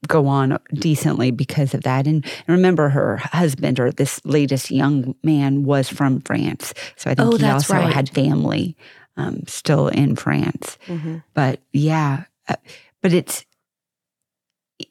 go 0.07 0.27
on 0.27 0.57
decently 0.73 1.31
because 1.31 1.73
of 1.73 1.81
that. 1.83 2.05
And 2.07 2.25
remember, 2.47 2.89
her 2.89 3.17
husband 3.17 3.79
or 3.79 3.91
this 3.91 4.23
latest 4.25 4.69
young 4.71 5.15
man 5.23 5.63
was 5.63 5.89
from 5.89 6.21
France. 6.21 6.73
So 6.95 7.09
I 7.09 7.15
think 7.15 7.33
Oh, 7.33 7.37
he 7.37 7.45
also 7.45 7.73
right. 7.73 7.91
had 7.93 8.09
family 8.09 8.77
um, 9.17 9.41
still 9.47 9.87
in 9.87 10.15
France. 10.15 10.77
Mm-hmm. 10.87 11.17
But 11.33 11.61
yeah, 11.73 12.25
uh, 12.47 12.55
but 13.01 13.13
it's 13.13 13.45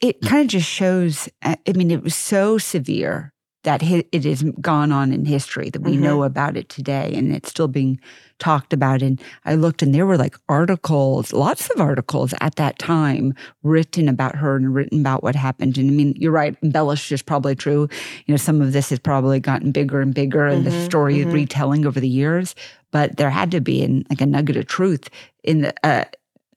it 0.01 0.21
kind 0.23 0.43
of 0.43 0.49
just 0.49 0.69
shows. 0.69 1.29
uh, 1.43 1.55
I 1.67 1.73
mean, 1.73 1.91
it 1.93 2.03
was 2.03 2.17
so 2.17 2.59
severe 2.59 3.33
that 3.67 3.83
it 3.83 4.25
has 4.25 4.45
gone 4.61 4.93
on 4.93 5.13
in 5.13 5.25
history 5.25 5.71
that 5.71 5.83
we 5.83 5.97
Mhm. 5.97 6.01
know 6.01 6.23
about 6.23 6.57
it 6.57 6.69
today, 6.69 7.13
and 7.15 7.33
it's 7.35 7.51
still 7.51 7.67
being 7.67 7.99
talked 8.39 8.73
about. 8.73 9.03
And 9.03 9.21
I 9.45 9.57
looked, 9.57 9.83
and 9.83 9.93
there 9.93 10.07
were 10.07 10.17
like 10.17 10.37
articles, 10.49 11.33
lots 11.33 11.69
of 11.71 11.81
articles 11.81 12.33
at 12.41 12.55
that 12.57 12.79
time 12.79 13.35
written 13.65 14.09
about 14.09 14.37
her 14.37 14.55
and 14.55 14.73
written 14.73 15.01
about 15.01 15.25
what 15.25 15.35
happened. 15.35 15.79
And 15.79 15.91
I 15.91 15.93
mean, 15.93 16.15
you're 16.17 16.31
right, 16.31 16.57
embellished 16.63 17.11
is 17.11 17.23
probably 17.23 17.57
true. 17.57 17.89
You 18.27 18.33
know, 18.33 18.37
some 18.37 18.61
of 18.63 18.73
this 18.73 18.91
has 18.91 19.01
probably 19.01 19.41
gotten 19.41 19.73
bigger 19.73 20.01
and 20.01 20.15
bigger, 20.15 20.47
and 20.47 20.65
the 20.65 20.85
story 20.85 21.17
mhm. 21.17 21.33
retelling 21.33 21.87
over 21.87 21.99
the 21.99 22.09
years. 22.09 22.55
But 22.93 23.17
there 23.17 23.31
had 23.31 23.51
to 23.51 23.61
be 23.61 23.83
an, 23.83 24.05
like 24.09 24.21
a 24.21 24.27
nugget 24.27 24.57
of 24.57 24.67
truth 24.67 25.11
in 25.43 25.63
the. 25.63 25.75
Uh, 25.83 26.05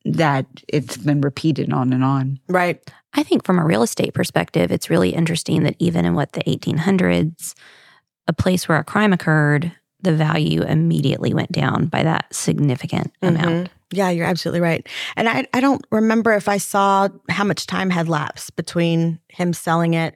that 0.06 0.46
it's 0.68 0.98
been 0.98 1.22
repeated 1.22 1.72
on 1.74 1.94
and 1.94 2.04
on. 2.04 2.40
Right. 2.48 2.80
I 3.14 3.24
think 3.24 3.44
from 3.46 3.60
a 3.60 3.66
real 3.66 3.82
estate 3.84 4.14
perspective, 4.14 4.72
it's 4.72 4.90
really 4.90 5.10
interesting 5.12 5.64
that 5.64 5.76
even 5.80 6.06
in 6.06 6.14
what 6.16 6.34
the 6.34 6.42
1800s, 6.44 7.56
a 8.28 8.34
place 8.34 8.68
where 8.70 8.78
a 8.78 8.84
crime 8.84 9.14
occurred, 9.14 9.72
the 10.02 10.14
value 10.16 10.62
immediately 10.64 11.34
went 11.34 11.52
down 11.52 11.88
by 11.88 12.04
that 12.04 12.34
significant 12.34 13.12
amount. 13.22 13.68
Mhm. 13.68 13.70
Yeah, 13.92 14.10
you're 14.12 14.28
absolutely 14.28 14.62
right. 14.62 14.88
And 15.18 15.28
I, 15.28 15.48
I 15.54 15.60
don't 15.60 15.84
remember 15.92 16.34
if 16.34 16.48
I 16.48 16.58
saw 16.58 17.10
how 17.28 17.44
much 17.44 17.66
time 17.66 17.90
had 17.90 18.08
lapsed 18.08 18.56
between 18.56 19.20
him 19.30 19.52
selling 19.52 19.96
it. 19.96 20.16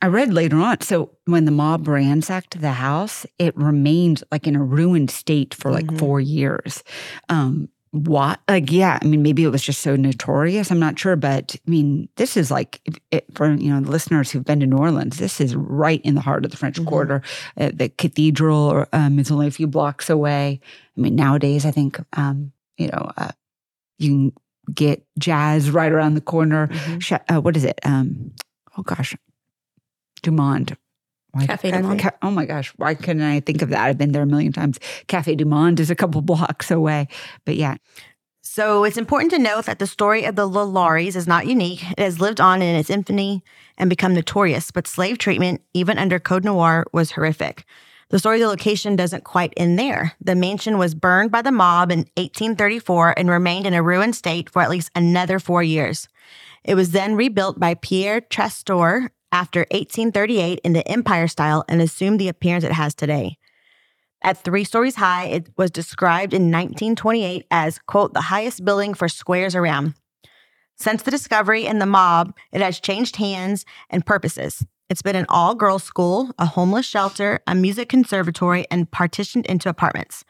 I 0.00 0.06
read 0.06 0.32
later 0.32 0.56
on. 0.58 0.80
So 0.80 1.10
when 1.26 1.44
the 1.44 1.50
mob 1.50 1.88
ransacked 1.88 2.60
the 2.60 2.70
house, 2.72 3.26
it 3.38 3.54
remained 3.56 4.22
like 4.30 4.46
in 4.46 4.56
a 4.56 4.62
ruined 4.62 5.10
state 5.10 5.52
for 5.52 5.70
like 5.70 5.86
Mhm. 5.86 5.98
four 5.98 6.20
years. 6.20 6.82
Um, 7.28 7.68
what? 7.92 8.40
Like, 8.48 8.72
yeah. 8.72 8.98
I 9.00 9.04
mean, 9.06 9.22
maybe 9.22 9.44
it 9.44 9.48
was 9.48 9.62
just 9.62 9.80
so 9.82 9.96
notorious. 9.96 10.70
I'm 10.70 10.78
not 10.80 10.98
sure, 10.98 11.14
but 11.14 11.54
I 11.66 11.70
mean, 11.70 12.08
this 12.16 12.36
is 12.36 12.50
like 12.50 12.80
it, 13.10 13.24
for 13.34 13.52
you 13.52 13.68
know 13.70 13.80
the 13.80 13.90
listeners 13.90 14.30
who've 14.30 14.44
been 14.44 14.60
to 14.60 14.66
New 14.66 14.78
Orleans. 14.78 15.18
This 15.18 15.40
is 15.40 15.54
right 15.54 16.00
in 16.02 16.14
the 16.14 16.20
heart 16.22 16.44
of 16.44 16.50
the 16.50 16.56
French 16.56 16.80
Mhm. 16.80 16.86
Quarter. 16.86 17.22
Uh, 17.58 17.70
the 17.72 17.90
cathedral 17.90 18.86
um, 18.94 19.18
is 19.18 19.30
only 19.30 19.46
a 19.46 19.50
few 19.50 19.66
blocks 19.66 20.08
away. 20.10 20.60
I 20.96 21.00
mean, 21.00 21.14
nowadays 21.14 21.64
I 21.66 21.70
think 21.70 22.00
um, 22.16 22.52
you 22.78 22.88
know 22.88 23.10
uh, 23.18 23.30
you 23.98 24.08
can 24.08 24.32
get 24.74 25.04
jazz 25.18 25.70
right 25.70 25.92
around 25.92 26.14
the 26.14 26.20
corner. 26.22 26.68
Mhm. 26.68 27.02
Sh- 27.02 27.12
uh, 27.32 27.40
what 27.40 27.56
is 27.56 27.64
it? 27.64 27.78
Um, 27.84 28.32
oh 28.78 28.82
gosh, 28.82 29.14
du 30.22 30.30
Monde. 30.30 30.76
Why- 31.32 31.46
Cafe 31.46 31.70
Cafe. 31.70 31.82
du 31.82 31.88
Monde. 31.88 32.00
Ca- 32.00 32.10
oh 32.22 32.30
my 32.30 32.44
gosh, 32.46 32.72
why 32.76 32.94
couldn't 32.94 33.22
I 33.22 33.40
think 33.40 33.62
of 33.62 33.70
that? 33.70 33.80
I've 33.84 33.98
been 33.98 34.12
there 34.12 34.22
a 34.22 34.26
million 34.26 34.52
times. 34.52 34.78
Cafe 35.06 35.34
du 35.34 35.44
Monde 35.44 35.80
is 35.80 35.90
a 35.90 35.94
couple 35.94 36.20
blocks 36.32 36.70
away, 36.70 37.08
but 37.44 37.56
yeah, 37.56 37.76
So 38.42 38.84
it's 38.84 38.98
important 38.98 39.30
to 39.32 39.38
note 39.38 39.64
that 39.66 39.78
the 39.78 39.86
story 39.86 40.24
of 40.24 40.36
the 40.36 40.46
Lalauries 40.48 41.16
is 41.16 41.26
not 41.26 41.46
unique. 41.46 41.82
It 41.92 42.00
has 42.00 42.20
lived 42.20 42.40
on 42.40 42.60
in 42.60 42.74
its 42.76 42.90
infamy 42.90 43.42
and 43.78 43.88
become 43.88 44.12
notorious, 44.14 44.70
but 44.70 44.86
slave 44.86 45.16
treatment, 45.16 45.62
even 45.72 45.96
under 45.96 46.18
Code 46.18 46.44
Noir, 46.44 46.84
was 46.92 47.12
horrific. 47.12 47.64
The 48.10 48.18
story 48.18 48.36
of 48.36 48.42
the 48.42 48.48
location 48.48 48.94
doesn't 48.94 49.24
quite 49.24 49.54
end 49.56 49.78
there. 49.78 50.12
The 50.20 50.34
mansion 50.34 50.76
was 50.76 50.94
burned 50.94 51.30
by 51.30 51.40
the 51.40 51.50
mob 51.52 51.90
in 51.90 52.00
1834 52.18 53.14
and 53.16 53.30
remained 53.30 53.66
in 53.66 53.72
a 53.72 53.82
ruined 53.82 54.14
state 54.16 54.50
for 54.50 54.60
at 54.60 54.68
least 54.68 54.90
another 54.94 55.38
four 55.38 55.62
years. 55.62 56.08
It 56.62 56.74
was 56.74 56.90
then 56.90 57.14
rebuilt 57.16 57.58
by 57.58 57.72
Pierre 57.74 58.20
Trastour 58.20 59.08
after 59.32 59.60
1838 59.70 60.60
in 60.62 60.74
the 60.74 60.86
Empire 60.86 61.26
style 61.26 61.64
and 61.68 61.80
assumed 61.80 62.20
the 62.20 62.28
appearance 62.28 62.64
it 62.64 62.72
has 62.72 62.94
today. 62.94 63.38
At 64.22 64.38
three 64.38 64.62
stories 64.62 64.96
high, 64.96 65.24
it 65.24 65.48
was 65.56 65.70
described 65.70 66.32
in 66.32 66.42
1928 66.42 67.46
as, 67.50 67.80
quote, 67.80 68.14
the 68.14 68.20
highest 68.20 68.64
building 68.64 68.94
for 68.94 69.08
squares 69.08 69.56
around. 69.56 69.94
Since 70.76 71.02
the 71.02 71.10
discovery 71.10 71.66
and 71.66 71.80
the 71.80 71.86
mob, 71.86 72.36
it 72.52 72.60
has 72.60 72.78
changed 72.78 73.16
hands 73.16 73.64
and 73.90 74.06
purposes. 74.06 74.64
It's 74.88 75.02
been 75.02 75.16
an 75.16 75.26
all 75.28 75.54
girls 75.54 75.82
school, 75.82 76.32
a 76.38 76.46
homeless 76.46 76.86
shelter, 76.86 77.40
a 77.46 77.54
music 77.54 77.88
conservatory, 77.88 78.66
and 78.70 78.90
partitioned 78.90 79.46
into 79.46 79.68
apartments. 79.68 80.24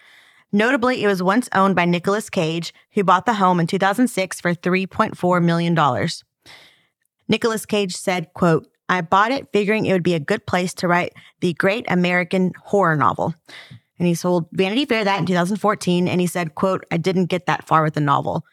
Notably, 0.52 1.02
it 1.02 1.06
was 1.06 1.22
once 1.22 1.48
owned 1.52 1.74
by 1.74 1.84
Nicolas 1.84 2.30
Cage, 2.30 2.72
who 2.92 3.02
bought 3.02 3.26
the 3.26 3.34
home 3.34 3.58
in 3.58 3.66
2006 3.66 4.40
for 4.40 4.54
$3.4 4.54 5.42
million. 5.42 6.08
Nicolas 7.28 7.66
Cage 7.66 7.96
said, 7.96 8.32
quote, 8.34 8.68
I 8.88 9.01
bought 9.01 9.33
it 9.33 9.49
figuring 9.53 9.87
it 9.87 9.92
would 9.92 10.03
be 10.03 10.14
a 10.14 10.21
good 10.21 10.47
place 10.47 10.75
to 10.75 10.88
write 10.88 11.12
the 11.40 11.55
great 11.55 11.87
American 11.88 12.53
horror 12.64 12.97
novel. 12.97 13.35
And 13.99 14.09
he 14.09 14.14
sold 14.14 14.49
Vanity 14.53 14.85
Fair 14.85 15.05
that 15.05 15.21
in 15.21 15.27
2014. 15.27 16.09
And 16.09 16.21
he 16.21 16.27
said, 16.27 16.55
quote, 16.55 16.85
I 16.90 16.97
didn't 16.97 17.27
get 17.27 17.47
that 17.47 17.66
far 17.66 17.83
with 17.83 17.95
the 17.95 18.01
novel. 18.01 18.45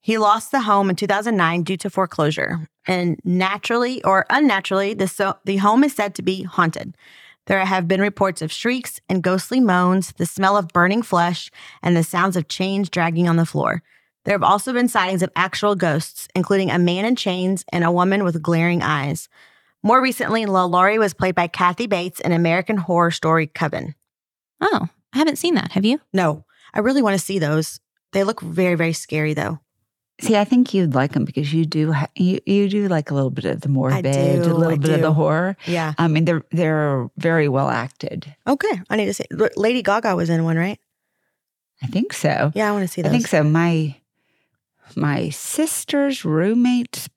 He 0.00 0.18
lost 0.18 0.50
the 0.50 0.60
home 0.60 0.90
in 0.90 0.96
2009 0.96 1.62
due 1.62 1.76
to 1.78 1.90
foreclosure. 1.90 2.68
And 2.86 3.18
naturally 3.24 4.02
or 4.04 4.26
unnaturally, 4.28 4.94
the, 4.94 5.08
so- 5.08 5.38
the 5.44 5.58
home 5.58 5.84
is 5.84 5.94
said 5.94 6.14
to 6.16 6.22
be 6.22 6.42
haunted. 6.42 6.96
There 7.46 7.64
have 7.64 7.88
been 7.88 8.00
reports 8.00 8.42
of 8.42 8.52
shrieks 8.52 9.00
and 9.08 9.22
ghostly 9.22 9.60
moans, 9.60 10.12
the 10.12 10.26
smell 10.26 10.56
of 10.56 10.68
burning 10.68 11.02
flesh, 11.02 11.50
and 11.82 11.96
the 11.96 12.04
sounds 12.04 12.36
of 12.36 12.48
chains 12.48 12.88
dragging 12.88 13.28
on 13.28 13.36
the 13.36 13.46
floor. 13.46 13.82
There 14.24 14.34
have 14.34 14.44
also 14.44 14.72
been 14.72 14.88
sightings 14.88 15.22
of 15.22 15.32
actual 15.34 15.74
ghosts, 15.74 16.28
including 16.36 16.70
a 16.70 16.78
man 16.78 17.04
in 17.04 17.16
chains 17.16 17.64
and 17.72 17.82
a 17.82 17.90
woman 17.90 18.22
with 18.22 18.42
glaring 18.42 18.82
eyes. 18.82 19.28
More 19.82 20.00
recently, 20.00 20.46
LaLaurie 20.46 20.98
was 20.98 21.14
played 21.14 21.34
by 21.34 21.48
Kathy 21.48 21.86
Bates 21.86 22.20
in 22.20 22.32
American 22.32 22.76
Horror 22.76 23.10
Story 23.10 23.46
Coven. 23.48 23.94
Oh, 24.60 24.88
I 25.12 25.18
haven't 25.18 25.36
seen 25.36 25.54
that. 25.54 25.72
Have 25.72 25.84
you? 25.84 26.00
No, 26.12 26.44
I 26.72 26.80
really 26.80 27.02
want 27.02 27.18
to 27.18 27.24
see 27.24 27.38
those. 27.38 27.80
They 28.12 28.22
look 28.24 28.40
very, 28.40 28.76
very 28.76 28.92
scary, 28.92 29.34
though. 29.34 29.58
see, 30.20 30.36
I 30.36 30.44
think 30.44 30.72
you'd 30.72 30.94
like 30.94 31.12
them 31.12 31.24
because 31.24 31.52
you 31.52 31.64
do 31.64 31.92
ha- 31.92 32.06
you 32.14 32.38
you 32.46 32.68
do 32.68 32.86
like 32.86 33.10
a 33.10 33.14
little 33.14 33.30
bit 33.30 33.44
of 33.46 33.60
the 33.62 33.68
morbid, 33.68 34.04
do, 34.04 34.52
a 34.52 34.54
little 34.54 34.74
I 34.74 34.76
bit 34.76 34.90
of 34.90 35.00
the 35.00 35.12
horror. 35.12 35.56
Yeah. 35.66 35.94
I 35.98 36.06
mean, 36.08 36.26
they're 36.26 36.44
they're 36.52 37.10
very 37.16 37.48
well 37.48 37.68
acted. 37.70 38.32
Okay. 38.46 38.80
I 38.88 38.96
need 38.96 39.06
to 39.06 39.14
see. 39.14 39.24
Lady 39.56 39.82
Gaga 39.82 40.14
was 40.14 40.30
in 40.30 40.44
one, 40.44 40.56
right? 40.56 40.78
I 41.82 41.86
think 41.88 42.12
so. 42.12 42.52
Yeah, 42.54 42.68
I 42.68 42.72
want 42.72 42.84
to 42.84 42.88
see 42.88 43.02
Those. 43.02 43.10
I 43.10 43.12
think 43.12 43.26
so. 43.26 43.42
My 43.42 43.96
my 44.94 45.30
sister's 45.30 46.24
roommate's 46.24 47.08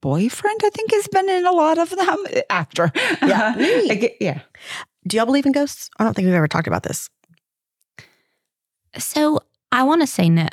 boyfriend, 0.00 0.60
I 0.64 0.70
think, 0.70 0.92
has 0.92 1.08
been 1.08 1.28
in 1.28 1.46
a 1.46 1.52
lot 1.52 1.78
of 1.78 1.90
them. 1.90 2.16
Actor. 2.50 2.92
Yeah. 3.22 3.54
Neat. 3.58 3.88
Like, 3.88 4.16
yeah. 4.20 4.40
Do 5.06 5.16
y'all 5.16 5.26
believe 5.26 5.46
in 5.46 5.52
ghosts? 5.52 5.90
I 5.98 6.04
don't 6.04 6.14
think 6.14 6.26
we've 6.26 6.34
ever 6.34 6.48
talked 6.48 6.66
about 6.68 6.82
this. 6.82 7.08
So 8.96 9.40
I 9.70 9.82
want 9.82 10.00
to 10.02 10.06
say 10.06 10.28
no, 10.28 10.48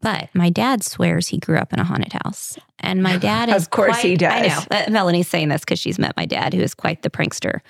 but 0.00 0.28
my 0.34 0.50
dad 0.50 0.84
swears 0.84 1.28
he 1.28 1.38
grew 1.38 1.56
up 1.58 1.72
in 1.72 1.78
a 1.80 1.84
haunted 1.84 2.12
house, 2.12 2.58
and 2.78 3.02
my 3.02 3.16
dad 3.18 3.48
is. 3.48 3.62
Of 3.64 3.70
course 3.70 4.00
quite- 4.00 4.04
he 4.18 4.26
I 4.26 4.48
does. 4.48 4.70
know 4.70 4.76
uh, 4.76 4.90
Melanie's 4.90 5.28
saying 5.28 5.48
this 5.48 5.60
because 5.62 5.78
she's 5.78 5.98
met 5.98 6.16
my 6.16 6.26
dad, 6.26 6.54
who 6.54 6.60
is 6.60 6.74
quite 6.74 7.02
the 7.02 7.10
prankster, 7.10 7.60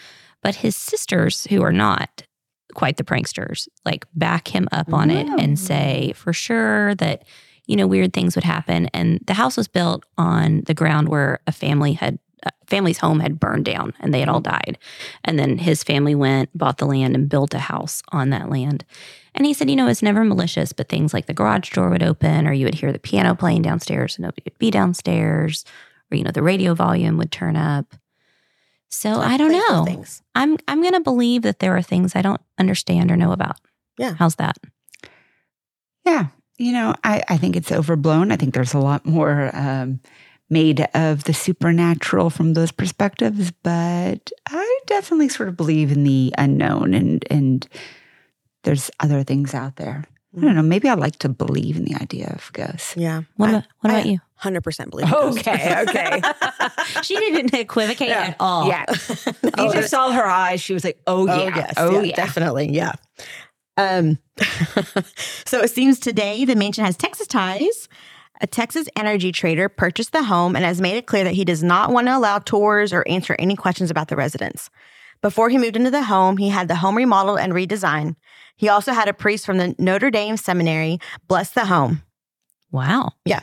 but 0.42 0.54
his 0.56 0.76
sisters, 0.76 1.46
who 1.48 1.62
are 1.62 1.72
not 1.72 2.22
quite 2.74 2.96
the 2.96 3.04
pranksters, 3.04 3.68
like 3.84 4.06
back 4.14 4.48
him 4.48 4.68
up 4.72 4.92
on 4.92 5.10
it 5.10 5.26
Oh. 5.28 5.36
and 5.38 5.58
say 5.58 6.12
for 6.16 6.32
sure 6.32 6.94
that 6.96 7.24
you 7.66 7.76
know 7.76 7.86
weird 7.86 8.12
things 8.12 8.34
would 8.34 8.44
happen. 8.44 8.88
And 8.94 9.20
the 9.26 9.34
house 9.34 9.56
was 9.56 9.68
built 9.68 10.04
on 10.18 10.62
the 10.66 10.74
ground 10.74 11.08
where 11.08 11.40
a 11.46 11.52
family 11.52 11.94
had. 11.94 12.18
A 12.44 12.50
family's 12.66 12.98
home 12.98 13.20
had 13.20 13.38
burned 13.38 13.64
down 13.64 13.94
and 14.00 14.12
they 14.12 14.18
had 14.18 14.28
all 14.28 14.40
died. 14.40 14.76
And 15.22 15.38
then 15.38 15.58
his 15.58 15.84
family 15.84 16.16
went, 16.16 16.50
bought 16.58 16.78
the 16.78 16.86
land, 16.86 17.14
and 17.14 17.28
built 17.28 17.54
a 17.54 17.60
house 17.60 18.02
on 18.10 18.30
that 18.30 18.50
land. 18.50 18.84
And 19.32 19.46
he 19.46 19.54
said, 19.54 19.70
you 19.70 19.76
know, 19.76 19.86
it's 19.86 20.02
never 20.02 20.24
malicious, 20.24 20.72
but 20.72 20.88
things 20.88 21.14
like 21.14 21.26
the 21.26 21.34
garage 21.34 21.70
door 21.70 21.88
would 21.88 22.02
open, 22.02 22.48
or 22.48 22.52
you 22.52 22.64
would 22.64 22.74
hear 22.74 22.90
the 22.90 22.98
piano 22.98 23.36
playing 23.36 23.62
downstairs 23.62 24.16
and 24.16 24.24
nobody 24.24 24.42
would 24.44 24.58
be 24.58 24.72
downstairs, 24.72 25.64
or 26.10 26.16
you 26.16 26.24
know, 26.24 26.32
the 26.32 26.42
radio 26.42 26.74
volume 26.74 27.16
would 27.16 27.30
turn 27.30 27.54
up. 27.54 27.94
So 28.88 29.20
I 29.20 29.36
don't 29.36 29.52
know. 29.52 29.84
Things. 29.84 30.22
I'm 30.34 30.58
I'm 30.68 30.82
gonna 30.82 31.00
believe 31.00 31.42
that 31.42 31.60
there 31.60 31.76
are 31.76 31.82
things 31.82 32.14
I 32.14 32.22
don't 32.22 32.42
understand 32.58 33.10
or 33.10 33.16
know 33.16 33.32
about. 33.32 33.60
Yeah. 33.98 34.14
How's 34.18 34.34
that? 34.34 34.58
Yeah. 36.04 36.26
You 36.58 36.72
know, 36.72 36.94
I, 37.02 37.22
I 37.28 37.36
think 37.38 37.56
it's 37.56 37.72
overblown. 37.72 38.30
I 38.30 38.36
think 38.36 38.54
there's 38.54 38.74
a 38.74 38.78
lot 38.78 39.04
more 39.06 39.50
um, 39.54 40.00
made 40.50 40.86
of 40.94 41.24
the 41.24 41.32
supernatural 41.34 42.30
from 42.30 42.54
those 42.54 42.70
perspectives, 42.70 43.50
but 43.62 44.30
I 44.48 44.80
definitely 44.86 45.28
sort 45.30 45.48
of 45.48 45.56
believe 45.56 45.90
in 45.90 46.04
the 46.04 46.32
unknown 46.38 46.94
and 46.94 47.24
and 47.30 47.66
there's 48.64 48.90
other 49.00 49.22
things 49.24 49.54
out 49.54 49.76
there. 49.76 50.04
I 50.36 50.40
don't 50.40 50.54
know. 50.54 50.62
Maybe 50.62 50.88
I 50.88 50.94
like 50.94 51.16
to 51.20 51.28
believe 51.28 51.76
in 51.76 51.84
the 51.84 51.94
idea 52.00 52.32
of 52.34 52.50
ghosts. 52.52 52.94
Yeah. 52.96 53.22
What 53.36 53.48
I- 53.48 53.52
about 53.52 53.64
what 53.80 53.92
I- 53.94 54.02
you? 54.02 54.18
100% 54.42 54.90
believe 54.90 55.06
in 55.06 55.12
ghosts. 55.12 55.40
Okay, 55.40 55.82
okay. 55.88 56.20
she 57.02 57.14
didn't 57.16 57.54
equivocate 57.54 58.08
Yeah. 58.08 58.22
at 58.28 58.36
all. 58.40 58.66
Yeah. 58.66 58.84
No, 59.56 59.64
You 59.66 59.72
just 59.72 59.90
saw 59.90 60.10
her 60.12 60.24
eyes. 60.26 60.60
She 60.60 60.74
was 60.74 60.82
like, 60.84 61.00
"Oh 61.06 61.26
yeah, 61.26 61.32
Oh, 61.32 61.46
yes. 61.56 61.74
oh 61.76 61.90
yeah, 61.92 62.00
yeah." 62.02 62.16
Definitely. 62.16 62.72
Yeah. 62.72 62.92
Um, 63.76 64.18
so 65.46 65.60
it 65.60 65.70
seems 65.70 65.98
today 65.98 66.44
the 66.44 66.56
mansion 66.56 66.84
has 66.84 66.96
Texas 66.96 67.26
ties. 67.26 67.88
A 68.40 68.46
Texas 68.46 68.88
energy 68.96 69.30
trader 69.30 69.68
purchased 69.68 70.12
the 70.12 70.24
home 70.24 70.56
and 70.56 70.64
has 70.64 70.80
made 70.80 70.96
it 70.96 71.06
clear 71.06 71.24
that 71.24 71.34
he 71.34 71.44
does 71.44 71.62
not 71.62 71.90
want 71.90 72.08
to 72.08 72.16
allow 72.16 72.38
tours 72.38 72.92
or 72.92 73.06
answer 73.06 73.36
any 73.38 73.54
questions 73.54 73.90
about 73.90 74.08
the 74.08 74.16
residence. 74.16 74.68
Before 75.20 75.48
he 75.48 75.58
moved 75.58 75.76
into 75.76 75.92
the 75.92 76.02
home, 76.02 76.36
he 76.36 76.48
had 76.48 76.66
the 76.66 76.74
home 76.74 76.96
remodeled 76.96 77.38
and 77.38 77.52
redesigned. 77.52 78.16
He 78.56 78.68
also 78.68 78.92
had 78.92 79.08
a 79.08 79.14
priest 79.14 79.46
from 79.46 79.58
the 79.58 79.74
Notre 79.78 80.10
Dame 80.10 80.36
Seminary 80.36 80.98
bless 81.28 81.50
the 81.50 81.66
home. 81.66 82.02
Wow. 82.72 83.12
Yeah. 83.24 83.40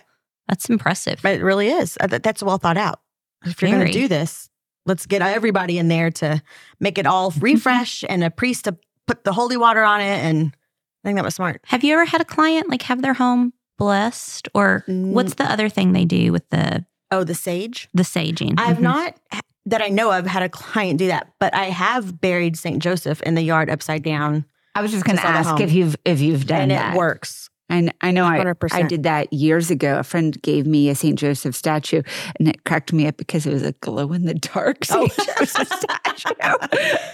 That's 0.50 0.68
impressive. 0.70 1.24
It 1.24 1.44
really 1.44 1.70
is. 1.70 1.98
Uh, 2.02 2.08
That's 2.08 2.44
well 2.44 2.58
thought 2.58 2.78
out. 2.78 3.00
If 3.46 3.62
you're 3.62 3.72
going 3.72 3.86
to 3.86 3.94
do 3.94 4.08
this, 4.08 4.50
let's 4.86 5.06
get 5.06 5.22
everybody 5.22 5.78
in 5.78 5.88
there 5.88 6.10
to 6.12 6.42
make 6.80 6.98
it 6.98 7.06
all 7.06 7.32
refresh 7.40 8.04
and 8.10 8.24
a 8.24 8.32
priest 8.32 8.66
to 8.66 8.76
put 9.10 9.24
the 9.24 9.34
holy 9.34 9.58
water 9.58 9.84
on 9.84 10.02
it. 10.02 10.20
And 10.24 10.56
I 11.04 11.08
think 11.08 11.18
that 11.18 11.26
was 11.26 11.36
smart. 11.36 11.62
Have 11.66 11.84
you 11.84 11.94
ever 11.94 12.06
had 12.06 12.22
a 12.22 12.26
client 12.26 12.70
like 12.70 12.84
have 12.84 13.02
their 13.02 13.14
home 13.16 13.54
blessed, 13.78 14.48
or 14.54 14.84
Mm. 14.88 15.12
what's 15.14 15.34
the 15.36 15.46
other 15.50 15.68
thing 15.70 15.94
they 15.94 16.06
do 16.06 16.32
with 16.32 16.48
the 16.50 16.86
Oh, 17.12 17.24
the 17.24 17.34
sage? 17.36 17.90
the 17.94 18.04
saging? 18.04 18.56
I've 18.60 18.78
Mhm. 18.78 18.82
not, 18.82 19.16
that 19.66 19.82
I 19.82 19.88
know 19.90 20.12
of, 20.12 20.26
had 20.28 20.44
a 20.44 20.50
client 20.50 21.00
do 21.00 21.08
that, 21.08 21.28
but 21.40 21.56
I 21.56 21.66
have 21.66 22.20
buried 22.22 22.58
St. 22.58 22.80
Joseph 22.82 23.22
in 23.24 23.36
the 23.36 23.42
yard 23.42 23.70
upside 23.70 24.04
down 24.04 24.46
I 24.76 24.82
was 24.82 24.92
just 24.92 25.04
going 25.04 25.16
to 25.18 25.22
Just 25.24 25.28
on 25.36 25.44
the 25.44 25.50
ask 25.50 25.62
if 25.62 25.74
you've 25.74 25.96
if 26.06 26.22
you've 26.22 26.46
done 26.46 26.62
and 26.62 26.72
that. 26.72 26.94
it 26.94 26.98
works. 26.98 27.50
And 27.70 27.94
I 28.02 28.12
know 28.12 28.26
I, 28.26 28.40
100%. 28.40 28.74
I 28.74 28.82
did 28.84 29.04
that 29.04 29.32
years 29.32 29.70
ago. 29.72 30.00
A 30.00 30.04
friend 30.04 30.40
gave 30.42 30.66
me 30.66 30.90
a 30.90 30.96
St. 30.96 31.18
Joseph 31.18 31.56
statue 31.56 32.02
and 32.40 32.48
it 32.48 32.64
cracked 32.66 32.92
me 32.94 33.08
up 33.08 33.18
because 33.18 33.46
it 33.46 33.54
was 33.54 33.64
a 33.64 33.74
glow 33.74 34.12
in 34.14 34.26
the 34.26 34.34
dark 34.34 34.84
St. 34.86 35.12
Joseph 35.38 35.68
statue. 35.68 36.34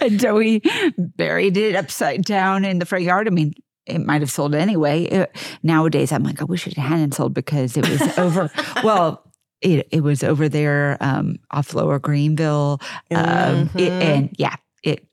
and 0.00 0.20
so 0.20 0.34
we 0.34 0.62
buried 0.96 1.56
it 1.56 1.74
upside 1.76 2.24
down 2.24 2.64
in 2.64 2.78
the 2.78 2.86
front 2.86 3.04
yard. 3.04 3.26
I 3.26 3.30
mean, 3.30 3.52
it 3.86 4.00
might 4.00 4.20
have 4.22 4.30
sold 4.30 4.54
anyway. 4.54 5.02
It- 5.04 5.36
nowadays, 5.62 6.10
I'm 6.12 6.24
like, 6.24 6.40
I 6.40 6.44
wish 6.44 6.66
it 6.66 6.76
hadn't 6.76 7.12
sold 7.14 7.34
because 7.34 7.76
it 7.76 7.88
was 7.88 8.18
over. 8.18 8.50
well, 8.82 9.22
it, 9.60 9.86
it 9.90 10.02
was 10.02 10.24
over 10.24 10.48
there 10.48 10.96
um, 11.00 11.36
off 11.50 11.72
Lower 11.74 11.98
Greenville. 11.98 12.80
Um, 13.10 13.70
it- 13.74 13.92
Mhm. 13.92 14.02
and 14.02 14.34
yeah, 14.38 14.56
it 14.82 15.06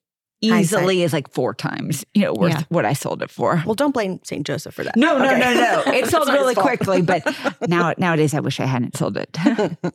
easily 0.43 1.03
is 1.03 1.13
like 1.13 1.29
four 1.31 1.53
times, 1.53 2.05
you 2.13 2.21
know, 2.23 2.33
worth 2.33 2.51
Yeah. 2.53 2.63
what 2.69 2.85
I 2.85 2.93
sold 2.93 3.21
it 3.21 3.31
for. 3.31 3.61
Well, 3.65 3.75
don't 3.75 3.93
blame 3.93 4.19
St. 4.23 4.45
Joseph 4.45 4.73
for 4.75 4.83
that. 4.83 4.95
No, 4.95 5.17
no, 5.17 5.25
Okay. 5.25 5.39
no, 5.39 5.53
no. 5.53 5.83
It 5.93 6.07
sold 6.07 6.27
really 6.29 6.55
quickly, 6.55 7.01
but 7.01 7.23
now 7.67 7.93
nowadays 7.97 8.33
I 8.33 8.39
wish 8.39 8.59
I 8.59 8.65
hadn't 8.65 8.97
sold 8.97 9.17
it. 9.17 9.37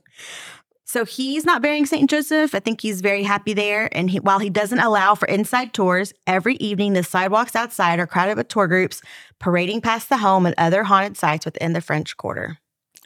So 0.90 1.04
he's 1.04 1.44
not 1.44 1.60
burying 1.60 1.84
St. 1.84 2.08
Joseph. 2.08 2.54
I 2.54 2.60
think 2.60 2.80
he's 2.80 3.02
very 3.02 3.22
happy 3.22 3.52
there. 3.52 3.94
And 3.94 4.08
he, 4.08 4.20
while 4.20 4.38
he 4.38 4.48
doesn't 4.48 4.78
allow 4.78 5.14
for 5.14 5.28
inside 5.28 5.74
tours, 5.74 6.14
every 6.26 6.54
evening 6.56 6.94
the 6.94 7.02
sidewalks 7.02 7.54
outside 7.54 7.98
are 7.98 8.06
crowded 8.06 8.38
with 8.38 8.48
tour 8.48 8.66
groups 8.66 9.02
parading 9.38 9.82
past 9.82 10.08
the 10.08 10.16
home 10.16 10.46
and 10.46 10.54
other 10.56 10.84
haunted 10.84 11.18
sites 11.18 11.44
within 11.44 11.74
the 11.74 11.82
French 11.82 12.16
Quarter. 12.16 12.56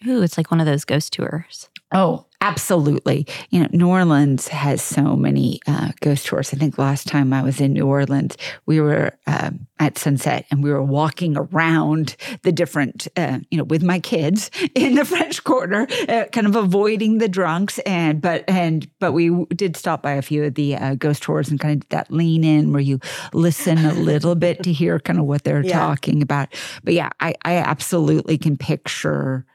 Ooh, 0.07 0.23
it's 0.23 0.37
like 0.37 0.53
one 0.53 0.61
of 0.61 0.67
those 0.67 0.85
ghost 0.85 1.13
tours. 1.13 1.69
oh, 1.91 2.25
absolutely. 2.43 3.27
You 3.51 3.61
know, 3.61 3.69
New 3.73 3.89
Orleans 3.89 4.49
has 4.49 4.83
so 4.83 5.17
many 5.17 5.61
uh, 5.67 5.93
ghost 6.01 6.27
tours. 6.27 6.53
I 6.53 6.57
think 6.57 6.77
last 6.77 7.07
time 7.07 7.33
I 7.33 7.43
was 7.43 7.61
in 7.61 7.73
New 7.73 7.87
Orleans, 7.87 8.37
we 8.67 8.81
were 8.81 9.13
um, 9.27 9.67
at 9.79 9.97
sunset 9.97 10.45
and 10.51 10.63
we 10.63 10.71
were 10.71 10.83
walking 10.83 11.37
around 11.37 12.17
the 12.43 12.53
different, 12.53 13.09
uh, 13.17 13.39
you 13.51 13.59
know, 13.59 13.65
with 13.65 13.83
my 13.83 14.01
kids 14.01 14.51
in 14.75 14.97
the 14.97 15.05
French 15.05 15.43
Quarter, 15.45 15.87
uh, 16.09 16.25
kind 16.33 16.47
of 16.47 16.57
avoiding 16.57 17.19
the 17.19 17.29
drunks. 17.29 17.79
And 17.81 18.21
but 18.21 18.45
and 18.49 18.89
but 18.99 19.13
we 19.13 19.45
did 19.55 19.77
stop 19.77 20.03
by 20.03 20.13
a 20.13 20.23
few 20.23 20.45
of 20.45 20.55
the 20.55 20.77
uh, 20.77 20.95
ghost 20.97 21.23
tours 21.23 21.49
and 21.49 21.61
kind 21.61 21.75
of 21.75 21.89
did 21.89 21.91
that 21.97 22.11
lean 22.11 22.45
in 22.45 22.73
where 22.73 22.83
you 22.83 22.99
listen 23.33 23.79
a 23.79 23.95
little 23.95 24.35
bit 24.35 24.63
to 24.65 24.73
hear 24.73 24.99
kind 24.99 25.19
of 25.19 25.27
what 25.27 25.45
they're 25.45 25.63
Yeah. 25.73 25.79
talking 25.79 26.23
about. 26.23 26.49
But 26.83 26.95
yeah, 26.95 27.11
I, 27.21 27.35
I 27.45 27.57
absolutely 27.59 28.37
can 28.37 28.57
picture 28.57 29.47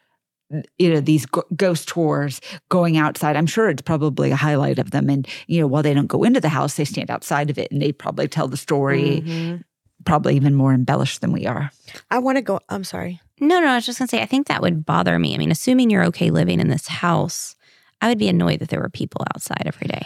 you 0.77 0.93
know 0.93 0.99
these 1.01 1.25
go- 1.25 1.43
ghost 1.55 1.87
tours 1.89 2.39
going 2.69 2.95
outside 2.97 3.35
i'm 3.35 3.45
sure 3.45 3.69
it's 3.69 3.81
probably 3.81 4.31
a 4.31 4.35
highlight 4.35 4.79
of 4.79 4.91
them 4.91 5.09
and 5.09 5.27
you 5.47 5.59
know 5.59 5.67
while 5.67 5.83
they 5.83 5.93
don't 5.93 6.07
go 6.07 6.23
into 6.23 6.39
the 6.39 6.47
house 6.49 6.75
they 6.75 6.85
stand 6.85 7.09
outside 7.11 7.49
of 7.49 7.57
it 7.57 7.69
and 7.71 7.81
they 7.81 7.91
probably 7.91 8.27
tell 8.27 8.47
the 8.47 8.55
story 8.57 9.21
Mhm. 9.25 9.63
probably 10.05 10.35
even 10.37 10.55
more 10.55 10.73
embellished 10.73 11.19
than 11.21 11.31
we 11.33 11.45
are 11.45 11.71
I 12.11 12.19
want 12.19 12.37
to 12.37 12.41
go. 12.41 12.59
I'm 12.69 12.83
sorry. 12.83 13.19
No, 13.39 13.59
no, 13.59 13.67
I 13.67 13.75
was 13.75 13.85
just 13.85 13.99
gonna 13.99 14.07
say, 14.09 14.21
I 14.21 14.25
think 14.25 14.47
that 14.47 14.61
would 14.61 14.85
bother 14.85 15.17
me. 15.19 15.33
I 15.35 15.37
mean, 15.37 15.51
assuming 15.51 15.89
you're 15.89 16.05
okay 16.05 16.29
living 16.31 16.59
in 16.59 16.67
this 16.69 16.87
house, 16.87 17.55
I 18.01 18.07
would 18.09 18.17
be 18.17 18.27
annoyed 18.29 18.59
that 18.59 18.69
there 18.69 18.79
were 18.81 18.89
people 18.89 19.23
outside 19.35 19.63
every 19.65 19.87
day. 19.87 20.05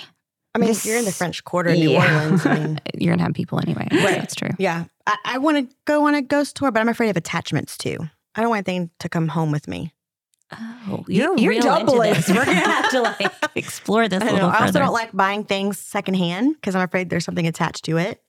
I 0.53 0.59
mean, 0.59 0.67
This- 0.67 0.79
if 0.79 0.85
you're 0.85 0.97
in 0.99 1.05
the 1.05 1.11
French 1.11 1.43
Quarter 1.43 1.69
in 1.71 1.79
New 1.79 1.91
Yeah. 1.91 2.23
Orleans. 2.23 2.45
I 2.45 2.53
mean, 2.59 2.79
You're 2.97 3.13
gonna 3.13 3.23
have 3.23 3.33
people 3.33 3.59
anyway. 3.59 3.87
Right. 3.91 4.17
That's 4.19 4.35
true. 4.35 4.49
yeah, 4.59 4.85
I, 5.07 5.15
I 5.25 5.37
want 5.37 5.69
to 5.69 5.75
go 5.85 6.07
on 6.07 6.13
a 6.15 6.21
ghost 6.21 6.55
tour, 6.55 6.71
but 6.71 6.79
I'm 6.81 6.89
afraid 6.89 7.09
of 7.09 7.17
attachments 7.17 7.77
too. 7.77 7.97
I 8.35 8.41
don't 8.41 8.49
want 8.49 8.67
anything 8.67 8.89
to 8.99 9.09
come 9.09 9.27
home 9.29 9.51
with 9.51 9.67
me. 9.67 9.93
Oh, 10.53 11.05
You- 11.07 11.21
you're, 11.21 11.37
you're 11.37 11.49
real 11.51 11.61
doubling. 11.61 12.09
into 12.15 12.21
this. 12.21 12.29
We're 12.37 12.45
gonna 12.45 12.59
have 12.59 12.89
to 12.91 13.01
like 13.19 13.31
explore 13.55 14.07
this 14.07 14.21
a 14.21 14.25
I, 14.25 14.31
know. 14.37 14.47
I 14.49 14.65
also 14.65 14.79
don't 14.79 14.93
like 14.93 15.11
buying 15.13 15.43
things 15.45 15.79
secondhand 15.79 16.55
because 16.55 16.75
I'm 16.75 16.81
afraid 16.83 17.09
there's 17.09 17.25
something 17.25 17.47
attached 17.47 17.85
to 17.85 17.97
it. 17.97 18.21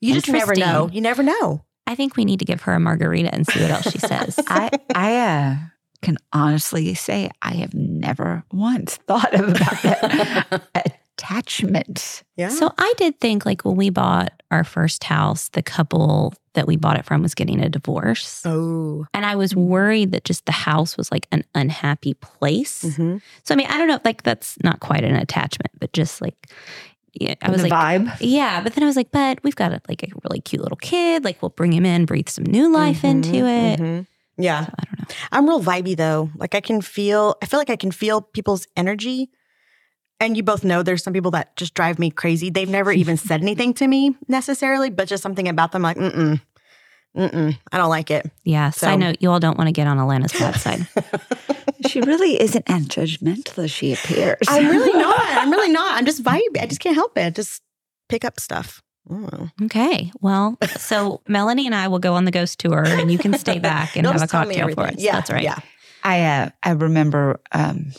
You 0.00 0.14
just 0.14 0.28
never 0.28 0.54
know. 0.54 0.88
You 0.92 1.00
never 1.00 1.22
know. 1.22 1.64
I 1.86 1.94
think 1.94 2.16
we 2.16 2.24
need 2.24 2.38
to 2.38 2.44
give 2.44 2.62
her 2.62 2.74
a 2.74 2.80
margarita 2.80 3.34
and 3.34 3.46
see 3.46 3.60
what 3.60 3.70
else 3.70 3.90
she 3.90 3.98
says. 3.98 4.38
i 4.48 4.70
i 4.94 5.16
uh, 5.16 5.56
can 6.02 6.16
honestly 6.32 6.94
say 6.94 7.28
i 7.42 7.54
have 7.54 7.74
never 7.74 8.44
once 8.52 8.96
thought 9.08 9.34
about 9.38 9.82
that 9.82 9.98
attachment 11.48 12.22
Yeah. 12.36 12.48
So 12.50 12.72
I 12.78 12.94
did 12.96 13.18
think 13.20 13.44
like 13.46 13.64
when 13.64 13.76
we 13.76 13.90
bought 13.90 14.32
our 14.50 14.64
first 14.64 15.04
house, 15.04 15.48
the 15.50 15.62
couple 15.62 16.34
that 16.54 16.66
we 16.66 16.76
bought 16.76 16.96
it 16.98 17.04
from 17.04 17.22
was 17.22 17.34
getting 17.34 17.60
a 17.62 17.68
divorce. 17.68 18.42
oh. 18.46 19.06
And 19.14 19.24
I 19.26 19.36
was 19.36 19.54
worried 19.54 20.12
that 20.12 20.24
just 20.24 20.46
the 20.46 20.52
house 20.52 20.96
was 20.96 21.10
like 21.12 21.26
an 21.32 21.44
unhappy 21.54 22.14
place. 22.14 22.82
Mhm. 22.84 23.20
So 23.44 23.54
I 23.54 23.56
mean, 23.56 23.66
I 23.68 23.78
don't 23.78 23.88
know 23.88 24.00
like 24.04 24.22
that's 24.22 24.56
not 24.64 24.80
quite 24.80 25.04
an 25.04 25.16
attachment, 25.16 25.72
but 25.80 25.92
just 25.92 26.20
like 26.20 26.34
yeah, 27.14 27.34
I 27.42 27.50
was 27.50 27.62
the 27.62 27.68
like 27.68 28.00
vibe 28.02 28.16
yeah, 28.20 28.60
but 28.62 28.74
then 28.74 28.84
I 28.84 28.86
was 28.86 28.96
like, 28.96 29.10
but 29.10 29.42
we've 29.42 29.56
got 29.56 29.72
a, 29.72 29.80
like 29.88 30.02
a 30.04 30.08
really 30.24 30.40
cute 30.40 30.62
little 30.62 30.76
kid. 30.76 31.24
Like 31.24 31.42
we'll 31.42 31.48
bring 31.50 31.72
him 31.72 31.84
in, 31.86 32.04
breathe 32.06 32.28
some 32.28 32.44
new 32.44 32.72
life 32.72 33.02
Mhm, 33.02 33.10
into 33.10 33.36
it. 33.46 33.80
mhm. 33.80 34.06
Yeah. 34.36 34.66
So 34.66 34.72
I 34.78 34.84
don't 34.84 34.98
know. 35.00 35.14
I'm 35.32 35.48
real 35.48 35.62
vibey 35.62 35.96
though. 35.96 36.30
Like 36.36 36.54
I 36.54 36.60
can 36.60 36.80
feel, 36.80 37.36
I 37.42 37.46
feel 37.46 37.58
like 37.58 37.70
I 37.70 37.76
can 37.76 37.90
feel 37.90 38.20
people's 38.22 38.66
energy. 38.76 39.30
And 40.20 40.36
you 40.36 40.42
both 40.42 40.64
know 40.64 40.82
there's 40.82 41.02
some 41.02 41.12
people 41.12 41.30
that 41.32 41.54
just 41.56 41.74
drive 41.74 41.98
me 41.98 42.10
crazy. 42.10 42.50
They've 42.50 42.68
never 42.68 42.90
even 42.92 43.16
said 43.28 43.40
anything 43.40 43.74
to 43.74 43.86
me 43.86 44.16
necessarily, 44.26 44.90
but 44.90 45.08
just 45.08 45.22
something 45.22 45.48
about 45.48 45.72
them 45.72 45.82
like, 45.82 45.96
mm-mm, 45.96 46.40
mm-mm, 47.16 47.58
I 47.72 47.76
don't 47.78 47.88
like 47.90 48.10
it. 48.10 48.30
Yeah. 48.44 48.70
So- 48.70 48.86
Side 48.86 48.98
note, 48.98 49.16
you 49.20 49.30
all 49.30 49.40
don't 49.40 49.56
want 49.56 49.68
to 49.68 49.72
get 49.72 49.86
on 49.86 49.96
Alana's 49.98 50.32
bad 50.32 50.56
side. 50.60 50.86
she 51.86 52.00
really 52.00 52.40
isn't 52.40 52.68
as 52.68 52.88
judgmental 52.88 53.64
as 53.64 53.70
she 53.70 53.92
appears 53.92 54.38
I'm 54.48 54.66
really 54.68 54.92
not. 54.98 55.20
I'm 55.20 55.50
really 55.50 55.70
not. 55.72 55.96
I'm 55.96 56.04
just 56.06 56.22
vibey. 56.22 56.60
I 56.60 56.66
just 56.66 56.80
can't 56.80 56.96
help 56.96 57.16
it. 57.16 57.34
Just 57.36 57.62
pick 58.08 58.24
up 58.24 58.40
stuff. 58.40 58.82
I. 59.10 59.48
Okay. 59.62 60.10
Well, 60.20 60.58
so 60.76 61.22
Melanie 61.28 61.64
and 61.66 61.74
I 61.74 61.88
will 61.88 61.98
go 62.00 62.14
on 62.14 62.24
the 62.26 62.30
ghost 62.30 62.58
tour 62.58 62.84
and 62.84 63.10
you 63.10 63.16
can 63.18 63.32
stay 63.38 63.58
back 63.58 63.96
and 63.96 64.04
have 64.06 64.16
a 64.16 64.18
just 64.18 64.30
tell 64.30 64.40
me 64.44 64.56
cocktail 64.56 64.74
for 64.74 64.80
everything. 64.82 64.98
us. 64.98 65.02
Yeah, 65.02 65.12
That's 65.12 65.30
right. 65.30 65.42
Yeah. 65.44 65.58
I 66.04 66.24
uh, 66.24 66.50
I 66.62 66.70
remember 66.72 67.40
um, 67.52 67.92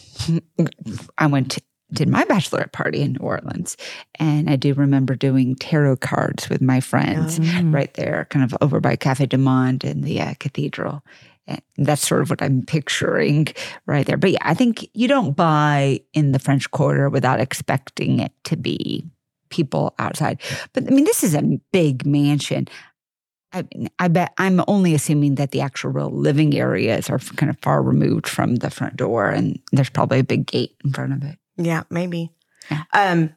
I 1.18 1.26
went 1.28 1.52
to, 1.52 1.62
did 1.92 2.08
my 2.08 2.24
bachelorette 2.26 2.72
party 2.72 3.02
in 3.02 3.14
New 3.14 3.26
Orleans, 3.26 3.78
and 4.16 4.50
I 4.50 4.56
do 4.56 4.74
remember 4.74 5.16
doing 5.16 5.56
tarot 5.56 5.98
cards 5.98 6.50
with 6.50 6.62
my 6.62 6.80
friends 6.80 7.40
Mm. 7.40 7.74
right 7.74 7.94
there, 7.96 8.28
kind 8.30 8.46
of 8.46 8.56
over 8.62 8.80
by 8.80 8.96
Cafe 8.96 9.26
du 9.26 9.38
Monde 9.38 9.84
in 9.84 10.02
the 10.02 10.22
uh, 10.22 10.34
cathedral. 10.40 11.04
And 11.48 11.62
that's 11.78 12.08
sort 12.08 12.22
of 12.22 12.30
what 12.30 12.44
I'm 12.44 12.62
picturing 12.64 13.48
right 13.88 14.06
there. 14.06 14.18
But 14.18 14.32
yeah, 14.34 14.44
I 14.44 14.54
think 14.54 14.88
you 14.94 15.08
don't 15.08 15.36
buy 15.36 16.02
in 16.14 16.32
the 16.32 16.38
French 16.38 16.70
Quarter 16.70 17.10
without 17.10 17.40
expecting 17.40 18.20
it 18.20 18.32
to 18.44 18.56
be 18.56 19.04
people 19.50 19.96
outside. 19.98 20.40
But 20.74 20.86
I 20.86 20.92
mean, 20.92 21.06
this 21.06 21.24
is 21.24 21.34
a 21.34 21.42
big 21.72 22.06
mansion. 22.06 22.68
I 23.52 23.64
mean, 23.74 23.90
I 23.98 24.10
bet 24.10 24.32
I'm 24.38 24.62
only 24.68 24.94
assuming 24.94 25.36
that 25.36 25.50
the 25.50 25.62
actual 25.62 25.90
real 25.90 26.12
living 26.12 26.56
areas 26.56 27.10
are 27.10 27.18
kind 27.18 27.50
of 27.50 27.58
far 27.64 27.82
removed 27.82 28.28
from 28.28 28.58
the 28.58 28.70
front 28.70 28.96
door, 28.96 29.28
and 29.32 29.58
there's 29.72 29.90
probably 29.90 30.20
a 30.20 30.24
big 30.24 30.46
gate 30.46 30.76
in 30.86 30.94
front 30.94 31.14
of 31.14 31.24
it. 31.24 31.39
Yeah, 31.60 31.84
maybe. 31.90 32.32
Yeah. 32.72 32.84
Um, 32.94 33.36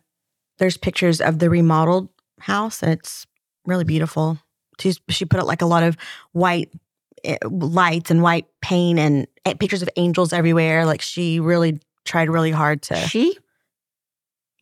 there's 0.59 0.77
pictures 0.77 1.21
of 1.21 1.39
the 1.39 1.51
remodeled 1.51 2.09
house, 2.41 2.83
and 2.83 2.93
it's 2.93 3.27
really 3.67 3.85
beautiful. 3.85 4.39
She's, 4.81 5.01
she 5.09 5.25
put 5.25 5.41
out 5.41 5.47
like 5.47 5.63
a 5.63 5.67
lot 5.67 5.83
of 5.83 5.97
white 6.33 6.73
eh, 7.25 7.37
lights 7.45 8.11
and 8.11 8.23
white 8.23 8.47
paint 8.61 8.99
and 8.99 9.27
pictures 9.59 9.83
of 9.83 9.89
angels 9.97 10.33
everywhere. 10.33 10.87
Like 10.87 11.01
she 11.01 11.41
really 11.41 11.81
tried 12.05 12.31
really 12.31 12.51
hard 12.53 12.83
to. 12.83 12.97
She? 12.97 13.37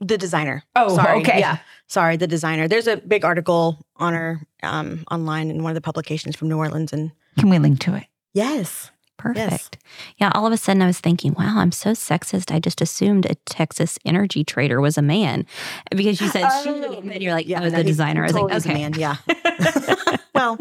The 0.01 0.17
designer. 0.17 0.63
Oh, 0.75 0.95
sorry. 0.97 1.21
okay. 1.21 1.39
Yeah, 1.41 1.59
sorry. 1.87 2.17
The 2.17 2.27
designer. 2.27 2.69
There's 2.69 2.87
a 2.87 2.97
big 2.97 3.25
article 3.25 3.85
on 3.97 4.15
her 4.15 4.41
um, 4.63 5.05
online 5.11 5.51
in 5.51 5.63
one 5.63 5.71
of 5.71 5.75
the 5.75 5.83
publications 5.83 6.37
from 6.37 6.49
New 6.49 6.57
Orleans, 6.57 6.93
and 6.93 7.13
Can 7.39 7.51
we 7.51 7.59
link 7.59 7.81
to 7.81 7.95
it? 7.95 8.05
yes, 8.33 8.91
Perfect. 9.21 9.79
Yeah. 10.19 10.31
All 10.35 10.47
of 10.47 10.53
a 10.53 10.57
sudden 10.57 10.83
I 10.83 10.87
was 10.87 11.01
thinking, 11.01 11.35
wow, 11.39 11.59
I'm 11.59 11.73
so 11.73 11.91
sexist. 11.91 12.55
I 12.55 12.59
just 12.59 12.81
assumed 12.81 13.27
a 13.27 13.35
Texas 13.47 13.99
energy 14.05 14.45
trader 14.45 14.81
was 14.81 14.97
a 14.99 15.03
man 15.03 15.47
because 15.91 16.21
you 16.21 16.29
said 16.29 16.49
she, 16.63 16.69
and 16.71 17.23
you're 17.23 17.35
like, 17.35 17.47
oh, 17.57 17.71
the 17.71 17.85
designer. 17.85 18.23
I 18.25 18.27
was 18.27 18.35
like, 18.35 18.53
is 18.55 18.67
a 18.67 18.71
okay. 18.71 18.79
man. 18.81 18.93
Yeah. 18.95 19.17
well, 20.35 20.59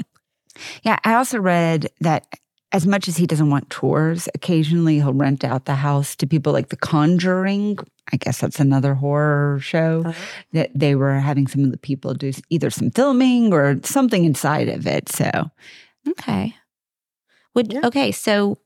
Yeah, 0.83 0.97
I 1.03 1.13
also 1.15 1.39
read 1.39 1.87
that 2.01 2.25
as 2.71 2.85
much 2.85 3.07
as 3.07 3.17
he 3.17 3.25
doesn't 3.25 3.49
want 3.49 3.69
tours, 3.69 4.27
occasionally 4.35 4.95
he'll 4.97 5.13
rent 5.13 5.43
out 5.43 5.65
the 5.65 5.75
house 5.75 6.15
to 6.17 6.27
people 6.27 6.53
like 6.53 6.69
The 6.69 6.75
Conjuring. 6.77 7.79
I 8.11 8.17
guess 8.17 8.39
that's 8.41 8.59
another 8.59 8.93
horror 8.93 9.59
show 9.59 10.03
Uh-huh. 10.05 10.13
that 10.53 10.69
they 10.75 10.95
were 10.95 11.13
having 11.19 11.47
some 11.47 11.63
of 11.63 11.71
the 11.71 11.77
people 11.77 12.13
do 12.13 12.31
either 12.49 12.69
some 12.69 12.91
filming 12.91 13.53
or 13.53 13.79
something 13.83 14.25
inside 14.25 14.67
of 14.69 14.85
it. 14.85 15.09
So 15.09 15.29
Okay. 16.07 16.55
Would 17.55 17.73
Yeah. 17.73 17.81
okay, 17.85 18.11
so 18.11 18.57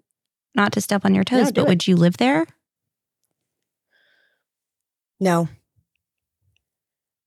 not 0.56 0.72
to 0.74 0.82
step 0.82 1.06
on 1.06 1.16
your 1.16 1.24
toes, 1.24 1.48
No, 1.48 1.52
but 1.52 1.62
it. 1.64 1.68
would 1.68 1.88
you 1.88 1.96
live 1.96 2.18
there? 2.18 2.46
No. 5.20 5.48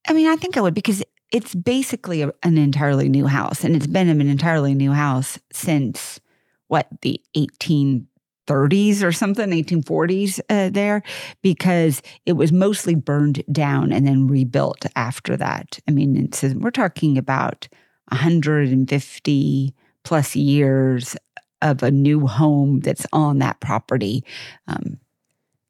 I 0.08 0.12
mean, 0.12 0.26
I 0.28 0.36
think 0.36 0.56
I 0.56 0.60
would 0.60 0.74
because 0.74 1.02
it's 1.32 1.54
basically 1.54 2.22
a, 2.22 2.32
an 2.42 2.58
entirely 2.58 3.08
new 3.08 3.26
house, 3.26 3.64
and 3.64 3.74
it's 3.74 3.86
been 3.86 4.08
an 4.08 4.20
entirely 4.20 4.74
new 4.74 4.92
house 4.92 5.38
since 5.52 6.20
what 6.68 6.86
the 7.02 7.20
1830s 7.36 9.02
or 9.02 9.12
something, 9.12 9.50
1840s 9.50 10.40
uh, 10.48 10.70
there, 10.70 11.02
because 11.42 12.02
it 12.26 12.34
was 12.34 12.52
mostly 12.52 12.94
burned 12.94 13.42
down 13.50 13.92
and 13.92 14.06
then 14.06 14.26
rebuilt 14.28 14.86
after 14.94 15.36
that. 15.36 15.78
I 15.88 15.90
mean, 15.90 16.16
it's, 16.16 16.42
we're 16.42 16.70
talking 16.70 17.18
about 17.18 17.68
150 18.10 19.74
plus 20.04 20.36
years 20.36 21.16
of 21.62 21.82
a 21.82 21.90
new 21.90 22.26
home 22.26 22.80
that's 22.80 23.06
on 23.12 23.38
that 23.38 23.60
property. 23.60 24.24
Um, 24.68 24.98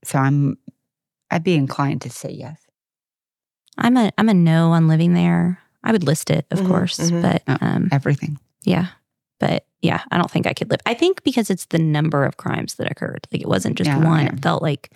so 0.04 0.18
I'm, 0.18 0.58
I'd 1.30 1.44
be 1.44 1.54
inclined 1.54 2.02
to 2.02 2.10
say 2.10 2.30
yes. 2.30 2.60
I'm 3.78 3.96
a 3.96 4.10
I'm 4.16 4.28
a 4.28 4.34
no 4.34 4.72
on 4.72 4.88
living 4.88 5.12
there. 5.14 5.58
I 5.84 5.92
would 5.92 6.02
list 6.04 6.30
it, 6.30 6.46
of 6.50 6.60
Mhm, 6.60 6.68
course, 6.68 6.98
mhm. 6.98 7.22
but 7.22 7.42
Oh. 7.46 7.56
um, 7.60 7.88
Everything. 7.92 8.38
yeah, 8.64 8.86
but 9.38 9.66
yeah, 9.82 10.02
I 10.10 10.16
don't 10.16 10.30
think 10.30 10.46
I 10.46 10.54
could 10.54 10.70
live. 10.70 10.80
I 10.86 10.94
think 10.94 11.22
because 11.24 11.50
it's 11.50 11.66
the 11.66 11.78
number 11.78 12.24
of 12.24 12.38
crimes 12.38 12.74
that 12.76 12.90
occurred. 12.90 13.28
Like 13.30 13.42
it 13.42 13.48
wasn't 13.48 13.76
just 13.76 13.88
Yeah, 13.88 14.02
one; 14.02 14.24
yeah. 14.26 14.32
it 14.32 14.40
felt 14.40 14.62
like 14.62 14.90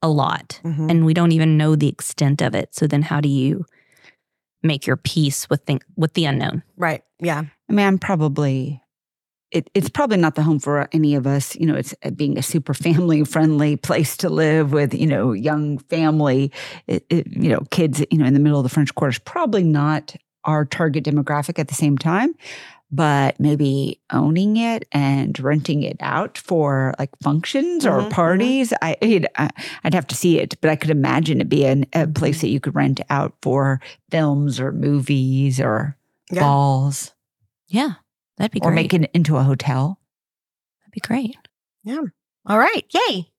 a 0.00 0.08
lot, 0.08 0.60
Mhm. 0.64 0.90
and 0.90 1.04
we 1.04 1.12
don't 1.12 1.32
even 1.32 1.56
know 1.58 1.74
the 1.74 1.88
extent 1.88 2.40
of 2.40 2.54
it. 2.54 2.74
So 2.74 2.86
then, 2.86 3.02
how 3.02 3.20
do 3.20 3.28
you 3.28 3.66
make 4.62 4.86
your 4.86 4.96
peace 4.96 5.50
with 5.50 5.64
think 5.66 5.82
with 5.96 6.14
the 6.14 6.24
unknown? 6.26 6.62
Right. 6.76 7.02
Yeah. 7.20 7.42
I 7.68 7.72
mean, 7.72 7.86
I'm 7.86 7.98
probably. 7.98 8.80
It, 9.54 9.70
it's 9.72 9.88
probably 9.88 10.16
not 10.18 10.34
the 10.34 10.42
home 10.42 10.58
for 10.58 10.88
any 10.92 11.14
of 11.14 11.26
us. 11.26 11.54
You 11.56 11.66
know, 11.66 11.76
it's 11.76 11.94
uh, 12.04 12.10
being 12.10 12.36
a 12.36 12.42
super 12.42 12.74
family 12.74 13.24
friendly 13.24 13.76
place 13.76 14.16
to 14.18 14.28
live 14.28 14.72
with, 14.72 14.92
you 14.92 15.06
know, 15.06 15.32
young 15.32 15.78
family, 15.78 16.50
it, 16.86 17.06
it, 17.08 17.26
you 17.28 17.48
know, 17.50 17.60
kids, 17.70 18.04
you 18.10 18.18
know, 18.18 18.26
in 18.26 18.34
the 18.34 18.40
middle 18.40 18.58
of 18.58 18.64
the 18.64 18.68
French 18.68 18.94
Quarter 18.94 19.12
is 19.12 19.18
probably 19.20 19.62
not 19.64 20.14
our 20.44 20.64
target 20.64 21.04
demographic 21.04 21.58
at 21.58 21.68
the 21.68 21.74
same 21.74 21.96
time. 21.96 22.34
But 22.90 23.40
maybe 23.40 24.00
owning 24.12 24.56
it 24.56 24.86
and 24.92 25.38
renting 25.40 25.82
it 25.82 25.96
out 26.00 26.38
for 26.38 26.94
like 26.98 27.10
functions 27.22 27.84
or 27.86 27.98
Mhm, 28.00 28.06
mhm. 28.06 28.10
parties, 28.10 28.72
I, 28.82 28.96
I'd, 29.02 29.26
I- 29.36 29.50
I'd 29.82 29.94
have 29.94 30.06
to 30.08 30.14
see 30.14 30.38
it. 30.38 30.60
But 30.60 30.70
I 30.70 30.76
could 30.76 30.90
imagine 30.90 31.40
it 31.40 31.48
being 31.48 31.86
a 31.92 32.06
place 32.06 32.40
that 32.42 32.48
you 32.50 32.60
could 32.60 32.74
rent 32.76 33.00
out 33.10 33.34
for 33.42 33.80
films 34.10 34.60
or 34.60 34.70
movies 34.72 35.60
or 35.60 35.96
Yeah. 36.30 36.40
balls 36.40 37.12
Yeah, 37.68 37.94
that'd 38.36 38.52
be 38.52 38.60
great. 38.60 38.68
or 38.68 38.72
great. 38.72 38.92
make 38.92 38.94
it 38.94 39.10
into 39.14 39.36
a 39.36 39.42
hotel. 39.42 40.00
that'd 40.82 40.92
be 40.92 41.00
great. 41.00 41.36
Yeah. 41.82 42.00
All 42.46 42.58
right. 42.58 42.84
Yay. 42.92 43.30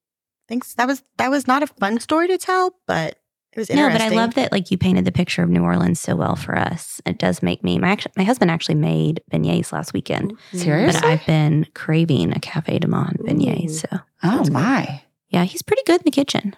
Thanks. 0.48 0.74
That 0.76 0.88
was 0.88 1.04
that 1.18 1.32
was 1.32 1.48
not 1.48 1.64
a 1.64 1.68
fun 1.68 2.00
story 2.00 2.28
to 2.28 2.38
tell, 2.38 2.76
but 2.88 3.20
it 3.54 3.60
was 3.60 3.70
No, 3.70 3.90
but 3.90 4.02
I 4.02 4.10
love 4.10 4.36
that 4.36 4.52
like 4.52 4.70
you 4.70 4.78
painted 4.78 5.06
the 5.06 5.12
picture 5.12 5.42
of 5.42 5.50
New 5.50 5.64
Orleans 5.64 6.00
so 6.00 6.16
well 6.16 6.36
for 6.36 6.58
us. 6.58 7.02
It 7.06 7.18
does 7.18 7.42
make 7.42 7.64
me 7.64 7.80
my 7.80 7.90
actually, 7.90 8.12
my 8.18 8.24
husband 8.24 8.52
actually 8.52 8.76
made 8.76 9.22
beignets 9.32 9.72
last 9.72 9.94
weekend, 9.94 10.34
Serious? 10.54 10.94
but 10.96 11.04
I've 11.04 11.26
been 11.26 11.66
craving 11.74 12.32
a 12.36 12.40
Cafe 12.40 12.78
du 12.80 12.88
Monde 12.88 13.18
beignet. 13.24 13.72
So 13.72 13.88
Oh 14.24 14.38
That's 14.38 14.50
my. 14.52 15.02
yeah, 15.30 15.46
he's 15.46 15.62
pretty 15.64 15.84
good 15.86 16.02
in 16.02 16.06
the 16.06 16.12
kitchen. 16.12 16.56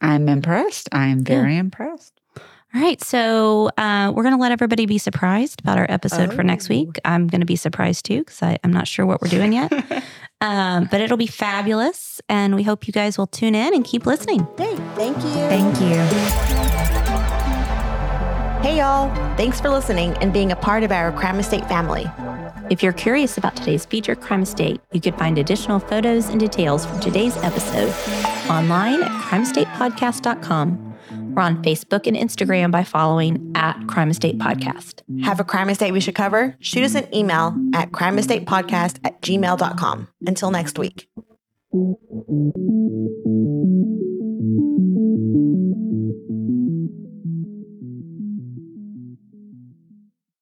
I'm 0.00 0.28
impressed. 0.28 0.88
I'm 0.92 1.22
very 1.24 1.56
impressed. 1.58 2.20
All 2.74 2.80
right, 2.80 3.02
so 3.04 3.68
uh, 3.76 4.10
we're 4.14 4.22
going 4.22 4.34
to 4.34 4.40
let 4.40 4.50
everybody 4.50 4.86
be 4.86 4.96
surprised 4.96 5.60
about 5.60 5.76
our 5.76 5.84
episode 5.90 6.32
for 6.32 6.42
next 6.42 6.70
Oh. 6.70 6.74
week. 6.74 6.98
I'm 7.04 7.26
going 7.26 7.42
to 7.42 7.46
be 7.46 7.56
surprised 7.56 8.06
too 8.06 8.20
because 8.20 8.40
I'm 8.64 8.72
not 8.72 8.88
sure 8.88 9.04
what 9.04 9.20
we're 9.20 9.28
doing 9.28 9.52
yet, 9.52 9.70
um, 10.40 10.88
but 10.90 11.02
it'll 11.02 11.18
be 11.18 11.26
fabulous, 11.26 12.22
and 12.30 12.54
we 12.54 12.62
hope 12.62 12.86
you 12.86 12.92
guys 12.92 13.18
will 13.18 13.26
tune 13.26 13.54
in 13.54 13.74
and 13.74 13.84
keep 13.84 14.06
listening. 14.06 14.46
Hey, 14.56 14.74
Thank 14.96 15.16
you. 15.18 15.22
Thank 15.50 15.80
you. 15.82 15.96
Hey 18.66 18.78
y'all. 18.78 19.14
Thanks 19.36 19.60
for 19.60 19.68
listening 19.68 20.16
and 20.18 20.32
being 20.32 20.50
a 20.52 20.56
part 20.56 20.82
of 20.82 20.92
our 20.92 21.12
Crime 21.12 21.38
Estate 21.40 21.66
family. 21.68 22.10
If 22.70 22.82
you're 22.82 22.92
curious 22.94 23.36
about 23.36 23.54
today's 23.54 23.84
feature, 23.84 24.14
crime 24.14 24.44
estate, 24.44 24.80
you 24.92 25.00
can 25.00 25.12
find 25.18 25.36
additional 25.36 25.78
photos 25.78 26.28
and 26.28 26.40
details 26.40 26.86
from 26.86 27.00
today's 27.00 27.36
episode 27.38 27.90
online 28.48 29.02
at 29.02 29.10
crimestatepodcast.com 29.24 30.91
we're 31.34 31.42
on 31.42 31.62
Facebook 31.62 32.06
and 32.06 32.16
Instagram 32.16 32.70
by 32.70 32.84
following 32.84 33.52
at 33.54 33.86
Crime 33.86 34.10
Estate 34.10 34.38
Podcast. 34.38 35.00
Have 35.24 35.40
a 35.40 35.44
crime 35.44 35.70
estate 35.70 35.92
we 35.92 36.00
should 36.00 36.14
cover? 36.14 36.56
Shoot 36.60 36.84
us 36.84 36.94
an 36.94 37.12
email 37.14 37.56
at 37.74 37.90
crimeestatepodcast 37.90 39.00
at 39.04 39.20
gmail.com. 39.22 40.08
Until 40.26 40.50
next 40.50 40.78
week. 40.78 41.08